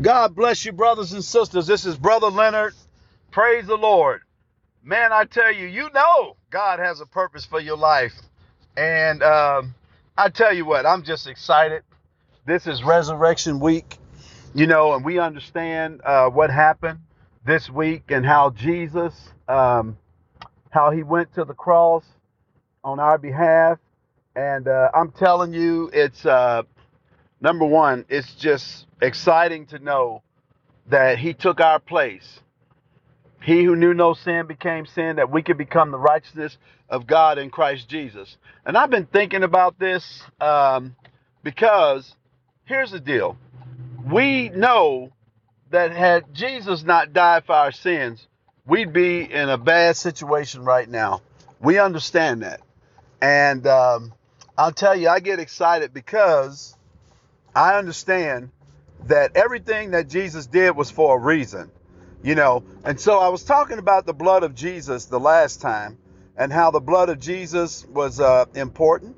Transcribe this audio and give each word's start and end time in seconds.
God 0.00 0.36
bless 0.36 0.64
you, 0.64 0.70
brothers 0.72 1.12
and 1.12 1.24
sisters. 1.24 1.66
This 1.66 1.84
is 1.84 1.96
Brother 1.96 2.28
Leonard. 2.28 2.74
Praise 3.32 3.66
the 3.66 3.76
Lord. 3.76 4.20
Man, 4.84 5.12
I 5.12 5.24
tell 5.24 5.52
you, 5.52 5.66
you 5.66 5.90
know 5.92 6.36
God 6.50 6.78
has 6.78 7.00
a 7.00 7.06
purpose 7.06 7.44
for 7.44 7.60
your 7.60 7.76
life. 7.76 8.14
And 8.76 9.24
um, 9.24 9.74
I 10.16 10.28
tell 10.28 10.54
you 10.54 10.64
what, 10.64 10.86
I'm 10.86 11.02
just 11.02 11.26
excited. 11.26 11.82
This 12.46 12.68
is 12.68 12.84
Resurrection 12.84 13.58
Week, 13.58 13.98
you 14.54 14.68
know, 14.68 14.94
and 14.94 15.04
we 15.04 15.18
understand 15.18 16.00
uh, 16.04 16.30
what 16.30 16.50
happened 16.50 17.00
this 17.44 17.68
week 17.68 18.04
and 18.10 18.24
how 18.24 18.50
Jesus, 18.50 19.14
um, 19.48 19.98
how 20.70 20.92
he 20.92 21.02
went 21.02 21.34
to 21.34 21.44
the 21.44 21.54
cross 21.54 22.04
on 22.84 23.00
our 23.00 23.18
behalf. 23.18 23.78
And 24.36 24.68
uh, 24.68 24.90
I'm 24.94 25.10
telling 25.10 25.52
you, 25.52 25.90
it's 25.92 26.24
uh, 26.24 26.62
number 27.40 27.64
one, 27.64 28.04
it's 28.08 28.34
just 28.34 28.86
exciting 29.00 29.66
to 29.66 29.78
know 29.78 30.22
that 30.88 31.18
he 31.18 31.34
took 31.34 31.60
our 31.60 31.78
place. 31.78 32.40
He 33.42 33.62
who 33.64 33.76
knew 33.76 33.94
no 33.94 34.14
sin 34.14 34.46
became 34.46 34.86
sin 34.86 35.16
that 35.16 35.30
we 35.30 35.42
could 35.42 35.58
become 35.58 35.90
the 35.90 35.98
righteousness 35.98 36.56
of 36.88 37.06
God 37.06 37.38
in 37.38 37.50
Christ 37.50 37.88
Jesus. 37.88 38.36
And 38.64 38.76
I've 38.76 38.90
been 38.90 39.06
thinking 39.06 39.42
about 39.42 39.78
this 39.78 40.22
um, 40.40 40.96
because 41.42 42.14
here's 42.64 42.90
the 42.90 43.00
deal. 43.00 43.36
We 44.10 44.48
know 44.48 45.12
that 45.70 45.92
had 45.92 46.34
Jesus 46.34 46.82
not 46.82 47.12
died 47.12 47.44
for 47.44 47.54
our 47.54 47.72
sins, 47.72 48.26
we'd 48.66 48.92
be 48.92 49.20
in 49.20 49.48
a 49.48 49.58
bad 49.58 49.96
situation 49.96 50.64
right 50.64 50.88
now. 50.88 51.20
We 51.60 51.78
understand 51.78 52.42
that. 52.42 52.60
And 53.20 53.66
um, 53.66 54.12
I'll 54.56 54.72
tell 54.72 54.96
you, 54.96 55.08
I 55.08 55.20
get 55.20 55.40
excited 55.40 55.92
because 55.92 56.76
I 57.54 57.76
understand 57.76 58.50
that 59.06 59.36
everything 59.36 59.92
that 59.92 60.08
Jesus 60.08 60.46
did 60.46 60.76
was 60.76 60.90
for 60.90 61.16
a 61.16 61.20
reason, 61.20 61.70
you 62.22 62.34
know. 62.34 62.64
And 62.84 63.00
so 63.00 63.18
I 63.18 63.28
was 63.28 63.44
talking 63.44 63.78
about 63.78 64.06
the 64.06 64.14
blood 64.14 64.42
of 64.42 64.54
Jesus 64.54 65.06
the 65.06 65.20
last 65.20 65.60
time 65.60 65.98
and 66.36 66.52
how 66.52 66.70
the 66.70 66.80
blood 66.80 67.08
of 67.08 67.20
Jesus 67.20 67.86
was 67.86 68.20
uh, 68.20 68.46
important 68.54 69.16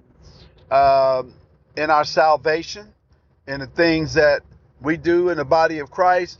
uh, 0.70 1.22
in 1.76 1.90
our 1.90 2.04
salvation, 2.04 2.92
in 3.46 3.60
the 3.60 3.66
things 3.66 4.14
that 4.14 4.42
we 4.80 4.96
do 4.96 5.28
in 5.28 5.36
the 5.36 5.44
body 5.44 5.78
of 5.78 5.90
Christ. 5.90 6.38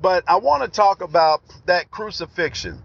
But 0.00 0.24
I 0.28 0.36
want 0.36 0.62
to 0.62 0.68
talk 0.68 1.02
about 1.02 1.42
that 1.66 1.90
crucifixion 1.90 2.82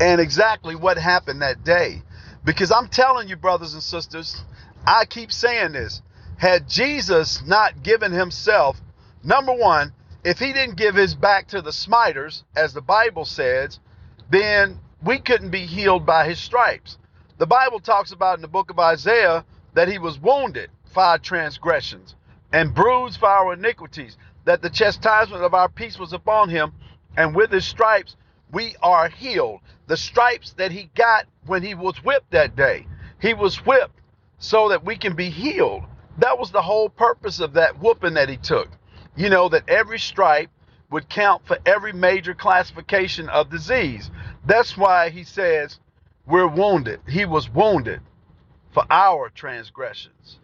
and 0.00 0.20
exactly 0.20 0.74
what 0.76 0.98
happened 0.98 1.42
that 1.42 1.64
day. 1.64 2.02
Because 2.44 2.70
I'm 2.70 2.88
telling 2.88 3.28
you, 3.28 3.36
brothers 3.36 3.74
and 3.74 3.82
sisters, 3.82 4.42
I 4.86 5.04
keep 5.04 5.32
saying 5.32 5.72
this. 5.72 6.02
Had 6.38 6.68
Jesus 6.68 7.42
not 7.46 7.82
given 7.82 8.12
himself, 8.12 8.80
number 9.24 9.54
one, 9.54 9.94
if 10.22 10.38
he 10.38 10.52
didn't 10.52 10.76
give 10.76 10.94
his 10.94 11.14
back 11.14 11.48
to 11.48 11.62
the 11.62 11.72
smiters, 11.72 12.44
as 12.54 12.74
the 12.74 12.82
Bible 12.82 13.24
says, 13.24 13.80
then 14.28 14.78
we 15.02 15.18
couldn't 15.18 15.50
be 15.50 15.64
healed 15.64 16.04
by 16.04 16.28
his 16.28 16.38
stripes. 16.38 16.98
The 17.38 17.46
Bible 17.46 17.80
talks 17.80 18.12
about 18.12 18.36
in 18.36 18.42
the 18.42 18.48
book 18.48 18.70
of 18.70 18.78
Isaiah 18.78 19.44
that 19.72 19.88
he 19.88 19.98
was 19.98 20.18
wounded 20.18 20.70
for 20.92 21.02
our 21.02 21.18
transgressions 21.18 22.14
and 22.52 22.74
bruised 22.74 23.18
for 23.18 23.28
our 23.28 23.54
iniquities, 23.54 24.18
that 24.44 24.60
the 24.60 24.70
chastisement 24.70 25.42
of 25.42 25.54
our 25.54 25.68
peace 25.68 25.98
was 25.98 26.12
upon 26.12 26.50
him, 26.50 26.72
and 27.16 27.34
with 27.34 27.50
his 27.50 27.64
stripes 27.64 28.16
we 28.52 28.76
are 28.82 29.08
healed. 29.08 29.60
The 29.86 29.96
stripes 29.96 30.52
that 30.54 30.70
he 30.70 30.90
got 30.94 31.26
when 31.46 31.62
he 31.62 31.74
was 31.74 31.96
whipped 32.04 32.30
that 32.32 32.56
day, 32.56 32.86
he 33.20 33.32
was 33.32 33.64
whipped 33.64 34.00
so 34.38 34.68
that 34.68 34.84
we 34.84 34.96
can 34.96 35.14
be 35.14 35.30
healed. 35.30 35.84
That 36.18 36.38
was 36.38 36.50
the 36.50 36.62
whole 36.62 36.88
purpose 36.88 37.40
of 37.40 37.54
that 37.54 37.80
whooping 37.80 38.14
that 38.14 38.28
he 38.28 38.36
took. 38.36 38.68
You 39.16 39.30
know, 39.30 39.48
that 39.48 39.68
every 39.68 39.98
stripe 39.98 40.50
would 40.90 41.08
count 41.08 41.46
for 41.46 41.58
every 41.66 41.92
major 41.92 42.34
classification 42.34 43.28
of 43.28 43.50
disease. 43.50 44.10
That's 44.44 44.76
why 44.76 45.10
he 45.10 45.24
says 45.24 45.78
we're 46.26 46.46
wounded. 46.46 47.00
He 47.08 47.24
was 47.24 47.50
wounded 47.50 48.00
for 48.72 48.84
our 48.90 49.30
transgressions, 49.30 50.38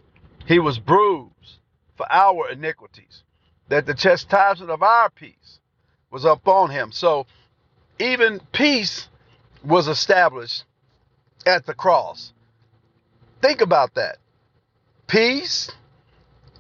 he 0.47 0.59
was 0.59 0.79
bruised 0.79 1.59
for 1.97 2.11
our 2.11 2.49
iniquities, 2.51 3.25
that 3.69 3.85
the 3.85 3.93
chastisement 3.93 4.71
of 4.71 4.83
our 4.83 5.11
peace 5.11 5.61
was 6.11 6.25
upon 6.25 6.71
him. 6.71 6.93
So 6.93 7.27
even 7.99 8.41
peace 8.53 9.09
was 9.63 9.87
established 9.87 10.65
at 11.45 11.67
the 11.67 11.75
cross. 11.75 12.33
Think 13.43 13.61
about 13.61 13.95
that. 13.97 14.17
Peace. 15.13 15.71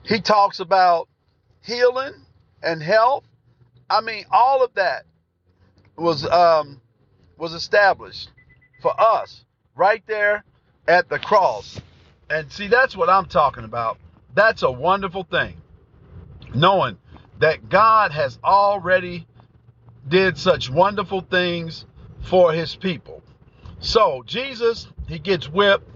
He 0.02 0.20
talks 0.20 0.60
about 0.60 1.08
healing 1.64 2.12
and 2.62 2.82
health. 2.82 3.24
I 3.88 4.02
mean, 4.02 4.26
all 4.30 4.62
of 4.62 4.74
that 4.74 5.04
was 5.96 6.26
um, 6.26 6.78
was 7.38 7.54
established 7.54 8.28
for 8.82 8.92
us 9.00 9.46
right 9.74 10.02
there 10.06 10.44
at 10.86 11.08
the 11.08 11.18
cross. 11.18 11.80
And 12.28 12.52
see, 12.52 12.68
that's 12.68 12.94
what 12.94 13.08
I'm 13.08 13.24
talking 13.24 13.64
about. 13.64 13.96
That's 14.34 14.62
a 14.62 14.70
wonderful 14.70 15.24
thing. 15.24 15.56
Knowing 16.54 16.98
that 17.38 17.70
God 17.70 18.12
has 18.12 18.38
already 18.44 19.26
did 20.06 20.36
such 20.36 20.68
wonderful 20.68 21.22
things 21.22 21.86
for 22.24 22.52
his 22.52 22.76
people. 22.76 23.22
So, 23.80 24.22
Jesus, 24.26 24.88
he 25.08 25.18
gets 25.18 25.48
whipped 25.48 25.88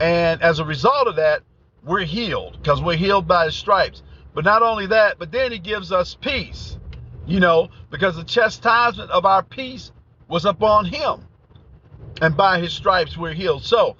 and 0.00 0.40
as 0.40 0.60
a 0.60 0.64
result 0.64 1.06
of 1.06 1.16
that, 1.16 1.42
we're 1.84 2.04
healed 2.04 2.58
because 2.60 2.82
we're 2.82 2.96
healed 2.96 3.26
by 3.26 3.46
his 3.46 3.54
stripes. 3.54 4.02
But 4.34 4.44
not 4.44 4.62
only 4.62 4.86
that, 4.86 5.18
but 5.18 5.32
then 5.32 5.52
he 5.52 5.58
gives 5.58 5.92
us 5.92 6.14
peace, 6.14 6.78
you 7.26 7.40
know, 7.40 7.70
because 7.90 8.16
the 8.16 8.24
chastisement 8.24 9.10
of 9.10 9.24
our 9.24 9.42
peace 9.42 9.92
was 10.28 10.44
upon 10.44 10.84
him. 10.84 11.26
And 12.20 12.36
by 12.36 12.60
his 12.60 12.72
stripes 12.72 13.16
we're 13.16 13.32
healed. 13.32 13.64
So 13.64 13.96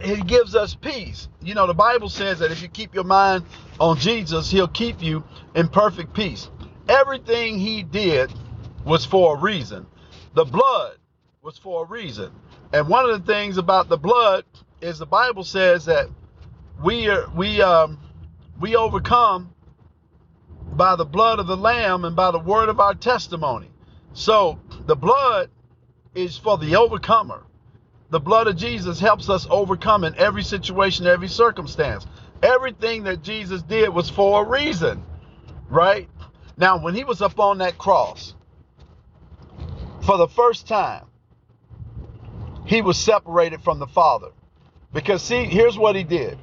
he 0.00 0.20
gives 0.22 0.54
us 0.54 0.74
peace. 0.74 1.28
You 1.42 1.54
know, 1.54 1.66
the 1.66 1.74
Bible 1.74 2.08
says 2.08 2.38
that 2.38 2.50
if 2.50 2.62
you 2.62 2.68
keep 2.68 2.94
your 2.94 3.04
mind 3.04 3.44
on 3.78 3.98
Jesus, 3.98 4.50
he'll 4.50 4.68
keep 4.68 5.02
you 5.02 5.24
in 5.54 5.68
perfect 5.68 6.14
peace. 6.14 6.48
Everything 6.88 7.58
he 7.58 7.82
did 7.82 8.32
was 8.84 9.04
for 9.04 9.36
a 9.36 9.40
reason. 9.40 9.86
The 10.34 10.44
blood 10.44 10.96
was 11.42 11.58
for 11.58 11.84
a 11.84 11.86
reason. 11.86 12.32
And 12.72 12.88
one 12.88 13.08
of 13.08 13.24
the 13.24 13.32
things 13.32 13.58
about 13.58 13.88
the 13.88 13.98
blood 13.98 14.44
is 14.80 14.98
the 14.98 15.06
Bible 15.06 15.44
says 15.44 15.86
that 15.86 16.08
we 16.82 17.08
are 17.08 17.28
we 17.30 17.60
um 17.60 17.98
we 18.60 18.76
overcome 18.76 19.52
by 20.72 20.96
the 20.96 21.04
blood 21.04 21.38
of 21.38 21.46
the 21.46 21.56
lamb 21.56 22.04
and 22.04 22.16
by 22.16 22.30
the 22.30 22.38
word 22.38 22.68
of 22.68 22.80
our 22.80 22.94
testimony. 22.94 23.70
So 24.12 24.58
the 24.86 24.96
blood 24.96 25.50
is 26.14 26.36
for 26.36 26.58
the 26.58 26.76
overcomer. 26.76 27.44
The 28.10 28.20
blood 28.20 28.46
of 28.46 28.56
Jesus 28.56 28.98
helps 28.98 29.28
us 29.28 29.46
overcome 29.50 30.04
in 30.04 30.16
every 30.16 30.42
situation, 30.42 31.06
every 31.06 31.28
circumstance. 31.28 32.06
Everything 32.42 33.04
that 33.04 33.22
Jesus 33.22 33.62
did 33.62 33.90
was 33.90 34.08
for 34.08 34.42
a 34.44 34.48
reason, 34.48 35.04
right? 35.68 36.08
Now, 36.56 36.78
when 36.82 36.94
he 36.94 37.04
was 37.04 37.22
up 37.22 37.38
on 37.38 37.58
that 37.58 37.78
cross 37.78 38.34
for 40.02 40.16
the 40.16 40.28
first 40.28 40.66
time, 40.66 41.04
he 42.64 42.82
was 42.82 42.96
separated 42.98 43.62
from 43.62 43.78
the 43.78 43.86
Father. 43.86 44.28
Because, 44.92 45.22
see, 45.22 45.44
here's 45.44 45.78
what 45.78 45.94
he 45.94 46.02
did 46.02 46.38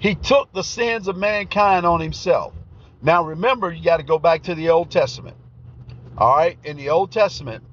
he 0.00 0.16
took 0.16 0.52
the 0.52 0.64
sins 0.64 1.08
of 1.08 1.16
mankind 1.16 1.86
on 1.86 2.00
himself. 2.00 2.54
Now, 3.02 3.24
remember, 3.24 3.72
you 3.72 3.84
got 3.84 3.98
to 3.98 4.02
go 4.02 4.18
back 4.18 4.44
to 4.44 4.56
the 4.56 4.70
Old 4.70 4.90
Testament. 4.90 5.36
All 6.18 6.36
right, 6.36 6.58
in 6.64 6.76
the 6.76 6.90
Old 6.90 7.12
Testament, 7.12 7.64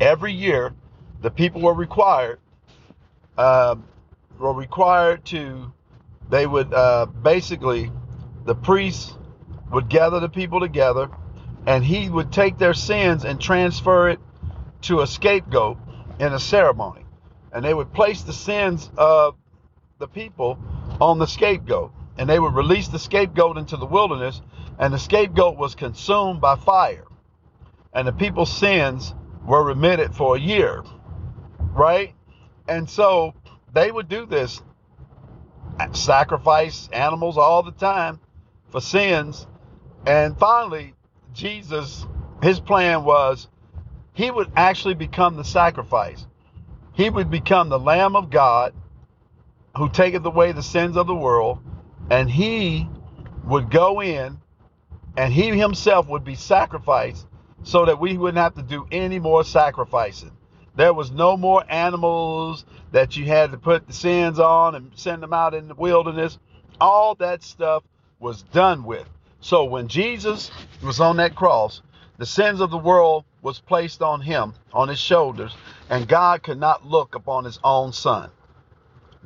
every 0.00 0.32
year, 0.32 0.74
the 1.22 1.30
people 1.30 1.60
were 1.62 1.74
required 1.74 2.40
uh, 3.38 3.76
were 4.38 4.54
required 4.54 5.24
to. 5.26 5.72
They 6.30 6.46
would 6.46 6.72
uh, 6.72 7.06
basically, 7.06 7.92
the 8.44 8.54
priest 8.54 9.16
would 9.72 9.88
gather 9.88 10.20
the 10.20 10.28
people 10.30 10.60
together, 10.60 11.10
and 11.66 11.84
he 11.84 12.08
would 12.10 12.32
take 12.32 12.58
their 12.58 12.74
sins 12.74 13.24
and 13.24 13.40
transfer 13.40 14.10
it 14.10 14.20
to 14.82 15.00
a 15.02 15.06
scapegoat 15.06 15.78
in 16.20 16.32
a 16.32 16.38
ceremony 16.38 17.04
and 17.54 17.64
they 17.64 17.72
would 17.72 17.92
place 17.92 18.22
the 18.22 18.32
sins 18.32 18.90
of 18.98 19.36
the 19.98 20.08
people 20.08 20.58
on 21.00 21.18
the 21.18 21.26
scapegoat. 21.26 21.92
And 22.16 22.28
they 22.28 22.38
would 22.38 22.54
release 22.54 22.88
the 22.88 22.98
scapegoat 22.98 23.56
into 23.58 23.76
the 23.76 23.86
wilderness, 23.86 24.40
and 24.78 24.92
the 24.92 24.98
scapegoat 24.98 25.56
was 25.56 25.74
consumed 25.74 26.40
by 26.40 26.56
fire. 26.56 27.04
And 27.92 28.06
the 28.06 28.12
people's 28.12 28.52
sins 28.52 29.14
were 29.44 29.64
remitted 29.64 30.14
for 30.14 30.36
a 30.36 30.40
year, 30.40 30.84
right? 31.58 32.14
And 32.68 32.88
so 32.88 33.34
they 33.72 33.90
would 33.90 34.08
do 34.08 34.26
this, 34.26 34.62
uh, 35.80 35.92
sacrifice 35.92 36.88
animals 36.92 37.36
all 37.36 37.62
the 37.62 37.72
time 37.72 38.20
for 38.70 38.80
sins. 38.80 39.46
And 40.06 40.38
finally, 40.38 40.94
Jesus, 41.32 42.06
his 42.42 42.60
plan 42.60 43.04
was 43.04 43.48
he 44.12 44.30
would 44.30 44.50
actually 44.56 44.94
become 44.94 45.36
the 45.36 45.44
sacrifice 45.44 46.26
he 46.94 47.10
would 47.10 47.30
become 47.30 47.68
the 47.68 47.78
Lamb 47.78 48.16
of 48.16 48.30
God 48.30 48.72
who 49.76 49.88
taketh 49.88 50.24
away 50.24 50.52
the 50.52 50.62
sins 50.62 50.96
of 50.96 51.06
the 51.06 51.14
world, 51.14 51.58
and 52.10 52.30
he 52.30 52.88
would 53.44 53.70
go 53.70 54.00
in 54.00 54.38
and 55.16 55.32
he 55.32 55.48
himself 55.56 56.08
would 56.08 56.24
be 56.24 56.34
sacrificed 56.34 57.26
so 57.62 57.84
that 57.84 58.00
we 58.00 58.18
wouldn't 58.18 58.38
have 58.38 58.54
to 58.54 58.62
do 58.62 58.86
any 58.90 59.18
more 59.18 59.44
sacrificing. 59.44 60.30
There 60.76 60.92
was 60.92 61.10
no 61.10 61.36
more 61.36 61.64
animals 61.68 62.64
that 62.92 63.16
you 63.16 63.26
had 63.26 63.52
to 63.52 63.58
put 63.58 63.86
the 63.86 63.92
sins 63.92 64.38
on 64.38 64.74
and 64.74 64.90
send 64.94 65.22
them 65.22 65.32
out 65.32 65.54
in 65.54 65.68
the 65.68 65.74
wilderness. 65.74 66.38
All 66.80 67.14
that 67.16 67.42
stuff 67.42 67.84
was 68.18 68.42
done 68.42 68.84
with. 68.84 69.08
So 69.40 69.64
when 69.64 69.88
Jesus 69.88 70.50
was 70.82 71.00
on 71.00 71.18
that 71.18 71.34
cross, 71.34 71.82
the 72.18 72.26
sins 72.26 72.60
of 72.60 72.70
the 72.70 72.78
world 72.78 73.24
was 73.42 73.60
placed 73.60 74.02
on 74.02 74.20
him, 74.20 74.54
on 74.72 74.88
his 74.88 74.98
shoulders, 74.98 75.54
and 75.90 76.08
God 76.08 76.42
could 76.42 76.58
not 76.58 76.86
look 76.86 77.14
upon 77.14 77.44
his 77.44 77.58
own 77.62 77.92
son. 77.92 78.30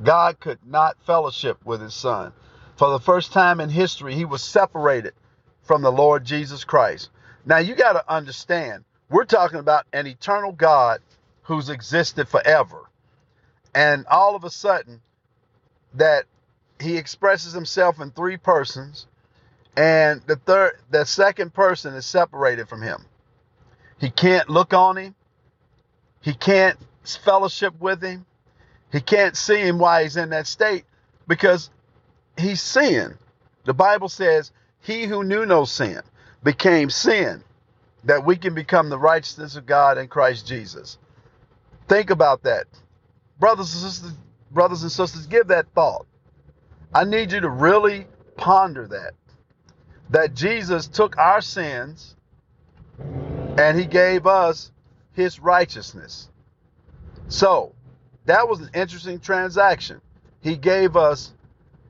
God 0.02 0.38
could 0.40 0.58
not 0.66 0.96
fellowship 1.04 1.58
with 1.64 1.80
his 1.80 1.94
son. 1.94 2.32
For 2.76 2.90
the 2.90 3.00
first 3.00 3.32
time 3.32 3.60
in 3.60 3.68
history, 3.68 4.14
he 4.14 4.24
was 4.24 4.42
separated 4.42 5.14
from 5.62 5.82
the 5.82 5.92
Lord 5.92 6.24
Jesus 6.24 6.64
Christ. 6.64 7.10
Now 7.44 7.58
you 7.58 7.74
got 7.74 7.94
to 7.94 8.12
understand, 8.12 8.84
we're 9.10 9.24
talking 9.24 9.58
about 9.58 9.86
an 9.92 10.06
eternal 10.06 10.52
God 10.52 11.00
who's 11.42 11.68
existed 11.68 12.28
forever. 12.28 12.88
And 13.74 14.06
all 14.06 14.36
of 14.36 14.44
a 14.44 14.50
sudden, 14.50 15.00
that 15.94 16.24
he 16.80 16.96
expresses 16.96 17.52
himself 17.52 18.00
in 18.00 18.10
three 18.10 18.36
persons, 18.36 19.06
and 19.76 20.20
the 20.26 20.36
third, 20.36 20.78
the 20.90 21.04
second 21.04 21.54
person 21.54 21.94
is 21.94 22.06
separated 22.06 22.68
from 22.68 22.82
him. 22.82 23.04
He 23.98 24.10
can't 24.10 24.48
look 24.48 24.72
on 24.74 24.96
him. 24.96 25.14
He 26.20 26.34
can't 26.34 26.78
fellowship 27.24 27.78
with 27.80 28.02
him. 28.02 28.26
He 28.92 29.00
can't 29.00 29.36
see 29.36 29.58
him 29.58 29.78
while 29.78 30.02
he's 30.02 30.16
in 30.16 30.30
that 30.30 30.46
state 30.46 30.84
because 31.26 31.70
he's 32.36 32.62
sin. 32.62 33.16
The 33.64 33.74
Bible 33.74 34.08
says, 34.08 34.52
He 34.80 35.04
who 35.04 35.24
knew 35.24 35.44
no 35.44 35.64
sin 35.64 36.00
became 36.42 36.88
sin 36.90 37.42
that 38.04 38.24
we 38.24 38.36
can 38.36 38.54
become 38.54 38.88
the 38.88 38.98
righteousness 38.98 39.56
of 39.56 39.66
God 39.66 39.98
in 39.98 40.08
Christ 40.08 40.46
Jesus. 40.46 40.98
Think 41.88 42.10
about 42.10 42.42
that. 42.44 42.66
Brothers 43.38 43.74
and 43.74 43.92
sisters, 43.92 44.12
brothers 44.50 44.82
and 44.82 44.92
sisters, 44.92 45.26
give 45.26 45.48
that 45.48 45.66
thought. 45.74 46.06
I 46.94 47.04
need 47.04 47.32
you 47.32 47.40
to 47.40 47.50
really 47.50 48.06
ponder 48.36 48.86
that. 48.86 49.12
That 50.10 50.34
Jesus 50.34 50.86
took 50.86 51.18
our 51.18 51.42
sins 51.42 52.16
and 52.98 53.78
he 53.78 53.84
gave 53.84 54.26
us 54.26 54.70
his 55.12 55.38
righteousness. 55.38 56.30
So, 57.28 57.74
that 58.28 58.46
was 58.46 58.60
an 58.60 58.68
interesting 58.74 59.20
transaction. 59.20 60.02
He 60.42 60.56
gave 60.56 60.96
us 60.96 61.32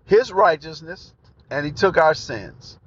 his 0.05 0.33
righteousness 0.33 1.13
and 1.51 1.67
he 1.67 1.73
took 1.73 1.97
our 1.99 2.15
sins. 2.15 2.79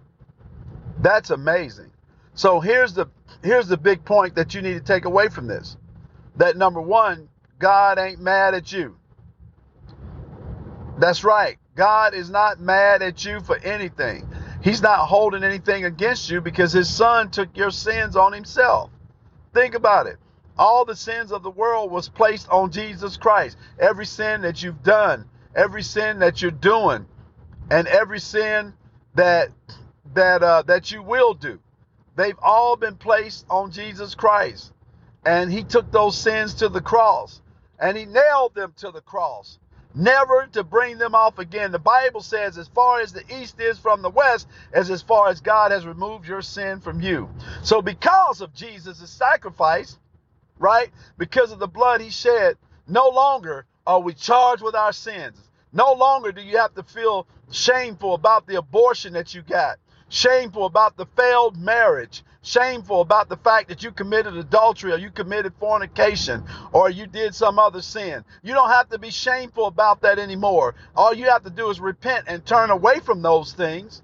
That's 1.00 1.32
amazing. 1.32 1.92
So 2.34 2.62
here's 2.62 2.94
the 2.94 3.08
here's 3.44 3.68
the 3.68 3.76
big 3.76 4.06
point 4.06 4.36
that 4.36 4.54
you 4.56 4.62
need 4.62 4.76
to 4.76 4.80
take 4.80 5.04
away 5.04 5.28
from 5.28 5.48
this. 5.48 5.76
That 6.38 6.56
number 6.56 6.80
1, 6.80 7.28
God 7.60 8.00
ain't 8.00 8.22
mad 8.22 8.54
at 8.54 8.72
you. 8.72 8.96
That's 10.98 11.26
right. 11.26 11.58
God 11.76 12.14
is 12.14 12.30
not 12.30 12.62
mad 12.62 13.02
at 13.02 13.26
you 13.26 13.42
for 13.42 13.58
anything. 13.58 14.26
He's 14.64 14.82
not 14.82 15.08
holding 15.08 15.44
anything 15.44 15.84
against 15.84 16.30
you 16.30 16.40
because 16.40 16.72
his 16.72 16.94
son 16.94 17.30
took 17.32 17.58
your 17.58 17.72
sins 17.72 18.16
on 18.16 18.32
himself. 18.32 18.92
Think 19.54 19.76
about 19.76 20.08
it 20.08 20.20
all 20.62 20.86
the 20.86 20.96
sins 20.96 21.32
of 21.32 21.42
the 21.42 21.50
world 21.50 21.90
was 21.90 22.08
placed 22.08 22.48
on 22.50 22.72
Jesus 22.72 23.18
Christ. 23.18 23.58
Every 23.80 24.06
sin 24.06 24.42
that 24.42 24.62
you've 24.62 24.84
done, 24.84 25.26
every 25.56 25.82
sin 25.82 26.20
that 26.20 26.40
you're 26.40 26.52
doing, 26.52 27.08
and 27.72 27.88
every 27.88 28.20
sin 28.20 28.74
that 29.16 29.50
that 30.14 30.44
uh, 30.44 30.62
that 30.68 30.92
you 30.92 31.02
will 31.02 31.34
do, 31.34 31.60
they've 32.16 32.38
all 32.44 32.76
been 32.76 32.96
placed 32.96 33.44
on 33.50 33.72
Jesus 33.72 34.14
Christ. 34.14 34.72
And 35.26 35.52
he 35.52 35.64
took 35.64 35.92
those 35.92 36.16
sins 36.16 36.54
to 36.56 36.70
the 36.70 36.82
cross 36.82 37.42
and 37.80 37.98
he 37.98 38.06
nailed 38.06 38.54
them 38.54 38.74
to 38.78 38.92
the 38.92 39.02
cross, 39.02 39.58
never 39.96 40.48
to 40.52 40.64
bring 40.64 41.00
them 41.00 41.16
off 41.16 41.40
again. 41.40 41.72
The 41.72 41.80
Bible 41.80 42.22
says, 42.22 42.60
as 42.60 42.68
far 42.68 43.02
as 43.02 43.14
the 43.14 43.24
east 43.36 43.60
is 43.60 43.80
from 43.80 44.04
the 44.04 44.10
west, 44.12 44.48
as 44.74 44.92
as 44.92 45.02
far 45.02 45.30
as 45.30 45.42
God 45.42 45.72
has 45.72 45.88
removed 45.88 46.28
your 46.28 46.44
sin 46.44 46.82
from 46.82 47.02
you. 47.02 47.30
So, 47.64 47.82
because 47.82 48.42
of 48.42 48.54
Jesus' 48.54 49.10
sacrifice, 49.10 49.98
right? 50.62 50.92
Because 51.18 51.52
of 51.52 51.60
the 51.60 51.68
blood 51.68 52.02
he 52.02 52.10
shed, 52.10 52.56
no 52.88 53.10
longer 53.10 53.66
are 53.86 54.00
we 54.00 54.14
charged 54.14 54.64
with 54.64 54.76
our 54.76 54.94
sins. 54.94 55.38
No 55.74 55.94
longer 55.94 56.32
do 56.32 56.42
you 56.42 56.58
have 56.58 56.76
to 56.76 56.84
feel 56.84 57.28
shameful 57.52 58.14
about 58.14 58.48
the 58.48 58.58
abortion 58.58 59.14
that 59.14 59.34
you 59.34 59.42
got, 59.42 59.80
shameful 60.10 60.66
about 60.66 60.98
the 60.98 61.06
failed 61.18 61.58
marriage, 61.58 62.24
shameful 62.44 63.02
about 63.02 63.30
the 63.30 63.38
fact 63.38 63.70
that 63.70 63.84
you 63.84 63.92
committed 63.92 64.36
adultery 64.36 64.92
or 64.92 64.98
you 64.98 65.10
committed 65.10 65.54
fornication 65.60 66.44
or 66.74 66.90
you 66.90 67.08
did 67.08 67.34
some 67.34 67.58
other 67.58 67.82
sin. 67.82 68.24
You 68.44 68.54
don't 68.54 68.70
have 68.70 68.90
to 68.90 69.00
be 69.00 69.10
shameful 69.10 69.66
about 69.66 70.02
that 70.02 70.20
anymore. 70.20 70.76
All 70.96 71.14
you 71.14 71.26
have 71.26 71.44
to 71.44 71.50
do 71.50 71.70
is 71.70 71.80
repent 71.80 72.26
and 72.28 72.46
turn 72.46 72.70
away 72.70 73.00
from 73.00 73.22
those 73.22 73.54
things. 73.54 74.02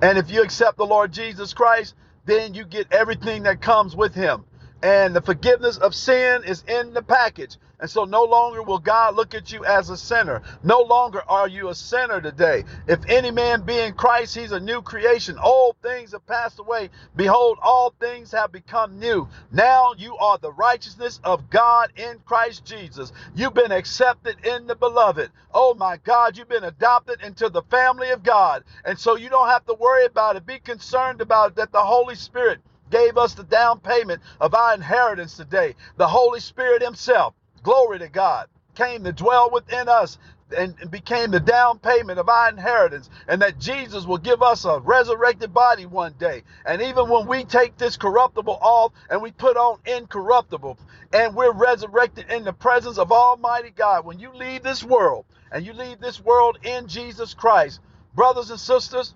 And 0.00 0.18
if 0.18 0.30
you 0.30 0.42
accept 0.42 0.76
the 0.76 0.86
Lord 0.86 1.12
Jesus 1.12 1.52
Christ, 1.52 1.94
then 2.24 2.54
you 2.54 2.64
get 2.64 2.92
everything 2.92 3.42
that 3.44 3.60
comes 3.60 3.96
with 3.96 4.14
him 4.14 4.44
and 4.84 5.16
the 5.16 5.22
forgiveness 5.22 5.78
of 5.78 5.94
sin 5.94 6.44
is 6.44 6.62
in 6.68 6.92
the 6.92 7.00
package. 7.00 7.56
And 7.80 7.90
so 7.90 8.04
no 8.04 8.24
longer 8.24 8.62
will 8.62 8.78
God 8.78 9.16
look 9.16 9.34
at 9.34 9.50
you 9.50 9.64
as 9.64 9.88
a 9.88 9.96
sinner. 9.96 10.42
No 10.62 10.80
longer 10.80 11.22
are 11.26 11.48
you 11.48 11.70
a 11.70 11.74
sinner 11.74 12.20
today. 12.20 12.64
If 12.86 13.00
any 13.08 13.30
man 13.30 13.62
be 13.62 13.78
in 13.78 13.94
Christ, 13.94 14.34
he's 14.34 14.52
a 14.52 14.60
new 14.60 14.82
creation. 14.82 15.38
Old 15.42 15.76
things 15.82 16.12
have 16.12 16.26
passed 16.26 16.58
away. 16.58 16.90
Behold, 17.16 17.58
all 17.62 17.94
things 17.98 18.30
have 18.32 18.52
become 18.52 18.98
new. 18.98 19.26
Now 19.50 19.94
you 19.96 20.18
are 20.18 20.36
the 20.36 20.52
righteousness 20.52 21.18
of 21.24 21.48
God 21.48 21.90
in 21.96 22.18
Christ 22.26 22.66
Jesus. 22.66 23.10
You've 23.34 23.54
been 23.54 23.72
accepted 23.72 24.36
in 24.44 24.66
the 24.66 24.76
beloved. 24.76 25.30
Oh 25.54 25.72
my 25.72 25.96
God, 25.96 26.36
you've 26.36 26.48
been 26.48 26.64
adopted 26.64 27.22
into 27.22 27.48
the 27.48 27.62
family 27.62 28.10
of 28.10 28.22
God. 28.22 28.64
And 28.84 28.98
so 28.98 29.16
you 29.16 29.30
don't 29.30 29.48
have 29.48 29.64
to 29.64 29.74
worry 29.74 30.04
about 30.04 30.36
it. 30.36 30.44
Be 30.44 30.58
concerned 30.58 31.22
about 31.22 31.52
it 31.52 31.56
that 31.56 31.72
the 31.72 31.82
Holy 31.82 32.16
Spirit 32.16 32.60
gave 32.94 33.18
us 33.18 33.34
the 33.34 33.42
down 33.42 33.80
payment 33.80 34.22
of 34.40 34.54
our 34.54 34.72
inheritance 34.72 35.36
today. 35.36 35.74
The 35.96 36.06
Holy 36.06 36.38
Spirit 36.38 36.80
Himself, 36.80 37.34
glory 37.64 37.98
to 37.98 38.08
God, 38.08 38.46
came 38.76 39.02
to 39.02 39.12
dwell 39.12 39.50
within 39.52 39.88
us 39.88 40.16
and 40.56 40.76
became 40.92 41.32
the 41.32 41.40
down 41.40 41.80
payment 41.80 42.20
of 42.20 42.28
our 42.28 42.48
inheritance, 42.48 43.10
and 43.26 43.42
that 43.42 43.58
Jesus 43.58 44.06
will 44.06 44.18
give 44.18 44.42
us 44.42 44.64
a 44.64 44.78
resurrected 44.78 45.52
body 45.52 45.86
one 45.86 46.14
day. 46.20 46.44
And 46.64 46.80
even 46.82 47.08
when 47.08 47.26
we 47.26 47.42
take 47.42 47.76
this 47.76 47.96
corruptible 47.96 48.58
off 48.62 48.92
and 49.10 49.20
we 49.20 49.32
put 49.32 49.56
on 49.56 49.80
incorruptible, 49.86 50.78
and 51.12 51.34
we're 51.34 51.52
resurrected 51.52 52.30
in 52.30 52.44
the 52.44 52.52
presence 52.52 52.98
of 52.98 53.10
Almighty 53.10 53.70
God, 53.70 54.04
when 54.04 54.20
you 54.20 54.32
leave 54.32 54.62
this 54.62 54.84
world 54.84 55.24
and 55.50 55.66
you 55.66 55.72
leave 55.72 55.98
this 55.98 56.20
world 56.20 56.58
in 56.62 56.86
Jesus 56.86 57.34
Christ, 57.34 57.80
brothers 58.14 58.50
and 58.50 58.60
sisters, 58.60 59.14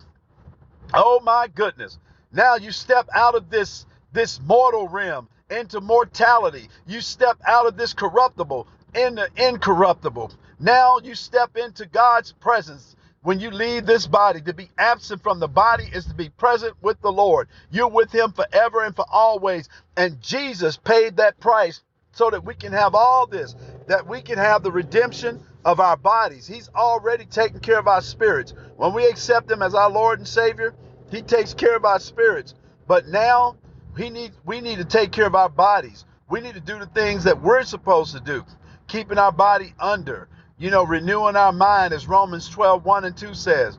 oh 0.93 1.21
my 1.21 1.47
goodness, 1.55 1.99
now 2.33 2.57
you 2.57 2.73
step 2.73 3.09
out 3.15 3.35
of 3.35 3.51
this 3.51 3.87
this 4.13 4.41
mortal 4.43 4.89
realm 4.89 5.29
into 5.51 5.81
mortality. 5.81 6.69
You 6.87 7.01
step 7.01 7.39
out 7.47 7.67
of 7.67 7.77
this 7.77 7.95
corruptible 7.95 8.67
into 8.95 9.29
incorruptible. 9.37 10.33
Now 10.59 10.99
you 11.03 11.15
step 11.15 11.57
into 11.57 11.87
God's 11.87 12.33
presence. 12.33 12.97
When 13.23 13.41
you 13.41 13.51
leave 13.51 13.85
this 13.85 14.07
body, 14.07 14.41
to 14.43 14.55
be 14.55 14.71
absent 14.79 15.23
from 15.23 15.41
the 15.41 15.49
body 15.49 15.85
is 15.93 16.07
to 16.07 16.15
be 16.15 16.29
present 16.31 16.75
with 16.81 17.01
the 17.01 17.13
Lord. 17.13 17.49
You're 17.71 17.89
with 17.89 18.13
Him 18.13 18.33
forever 18.33 18.85
and 18.85 18.95
for 18.95 19.05
always. 19.11 19.69
And 19.97 20.21
Jesus 20.21 20.77
paid 20.77 21.17
that 21.17 21.39
price 21.41 21.83
so 22.13 22.31
that 22.31 22.45
we 22.45 22.55
can 22.55 22.73
have 22.73 22.95
all 22.95 23.27
this, 23.27 23.55
that 23.87 24.07
we 24.07 24.23
can 24.23 24.39
have 24.39 24.63
the 24.63 24.73
redemption 24.73 25.43
of 25.65 25.81
our 25.81 25.97
bodies. 25.97 26.47
He's 26.47 26.71
already 26.75 27.27
taken 27.27 27.61
care 27.61 27.79
of 27.79 27.89
our 27.89 28.03
spirits. 28.03 28.55
When 28.77 28.95
we 28.95 29.07
accept 29.07 29.51
Him 29.51 29.63
as 29.63 29.75
our 29.75 29.91
Lord 29.91 30.19
and 30.21 30.29
Savior, 30.29 30.75
he 31.11 31.23
takes 31.23 31.55
care 31.55 31.77
of 31.77 31.85
our 31.85 32.01
spirits. 32.01 32.55
But 32.87 33.09
now 33.09 33.57
he 33.97 34.11
need, 34.11 34.33
we 34.45 34.61
need 34.61 34.79
to 34.79 34.85
take 34.85 35.13
care 35.13 35.27
of 35.27 35.35
our 35.35 35.49
bodies. 35.49 36.05
We 36.31 36.41
need 36.41 36.55
to 36.55 36.61
do 36.61 36.79
the 36.79 36.87
things 36.87 37.25
that 37.25 37.43
we're 37.43 37.63
supposed 37.63 38.15
to 38.15 38.21
do, 38.21 38.45
keeping 38.87 39.19
our 39.19 39.33
body 39.33 39.75
under, 39.79 40.29
you 40.59 40.71
know, 40.71 40.85
renewing 40.85 41.37
our 41.37 41.53
mind, 41.53 41.93
as 41.95 42.07
Romans 42.07 42.49
12, 42.49 42.85
1 42.85 43.05
and 43.05 43.17
2 43.17 43.35
says. 43.35 43.79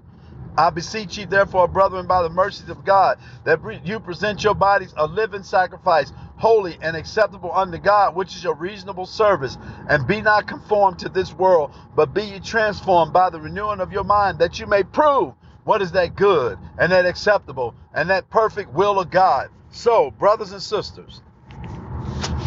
I 0.57 0.71
beseech 0.71 1.17
you, 1.17 1.25
therefore, 1.25 1.67
brethren, 1.67 2.07
by 2.07 2.24
the 2.24 2.29
mercies 2.29 2.69
of 2.69 2.83
God, 2.83 3.17
that 3.45 3.59
you 3.86 4.00
present 4.00 4.43
your 4.43 4.55
bodies 4.55 4.93
a 4.98 5.05
living 5.05 5.43
sacrifice, 5.43 6.12
holy 6.38 6.77
and 6.81 6.98
acceptable 6.98 7.51
unto 7.53 7.77
God, 7.77 8.15
which 8.15 8.36
is 8.36 8.43
your 8.43 8.55
reasonable 8.55 9.05
service. 9.05 9.57
And 9.88 10.07
be 10.07 10.21
not 10.21 10.48
conformed 10.48 11.00
to 11.00 11.09
this 11.09 11.33
world, 11.33 11.71
but 11.95 12.13
be 12.13 12.24
ye 12.24 12.39
transformed 12.39 13.13
by 13.13 13.29
the 13.29 13.39
renewing 13.39 13.79
of 13.79 13.93
your 13.93 14.03
mind, 14.03 14.39
that 14.39 14.59
you 14.59 14.65
may 14.65 14.83
prove 14.83 15.33
what 15.69 15.83
is 15.83 15.91
that 15.91 16.15
good 16.15 16.57
and 16.79 16.91
that 16.91 17.05
acceptable 17.05 17.75
and 17.93 18.09
that 18.09 18.27
perfect 18.31 18.73
will 18.73 18.99
of 18.99 19.11
God? 19.11 19.51
So, 19.69 20.09
brothers 20.09 20.51
and 20.51 20.59
sisters, 20.59 21.21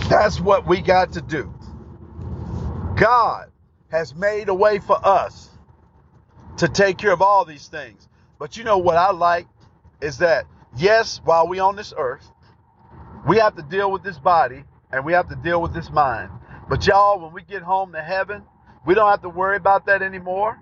that's 0.08 0.40
what 0.40 0.66
we 0.66 0.80
got 0.80 1.12
to 1.12 1.20
do. 1.20 1.54
God 2.96 3.48
has 3.92 4.12
made 4.16 4.48
a 4.48 4.54
way 4.54 4.80
for 4.80 4.98
us 5.06 5.50
to 6.56 6.66
take 6.66 6.98
care 6.98 7.12
of 7.12 7.22
all 7.22 7.44
these 7.44 7.68
things. 7.68 8.08
But 8.40 8.56
you 8.56 8.64
know 8.64 8.78
what 8.78 8.96
I 8.96 9.12
like 9.12 9.46
is 10.00 10.18
that 10.18 10.46
Yes, 10.76 11.20
while 11.24 11.46
we 11.46 11.60
on 11.60 11.76
this 11.76 11.94
earth, 11.96 12.26
we 13.28 13.36
have 13.36 13.54
to 13.54 13.62
deal 13.62 13.92
with 13.92 14.02
this 14.02 14.18
body 14.18 14.64
and 14.90 15.04
we 15.04 15.12
have 15.12 15.28
to 15.28 15.36
deal 15.36 15.62
with 15.62 15.72
this 15.72 15.90
mind. 15.90 16.30
But 16.68 16.88
y'all, 16.88 17.20
when 17.20 17.32
we 17.32 17.42
get 17.42 17.62
home 17.62 17.92
to 17.92 18.02
heaven, 18.02 18.42
we 18.84 18.94
don't 18.94 19.08
have 19.08 19.22
to 19.22 19.28
worry 19.28 19.56
about 19.56 19.86
that 19.86 20.02
anymore 20.02 20.58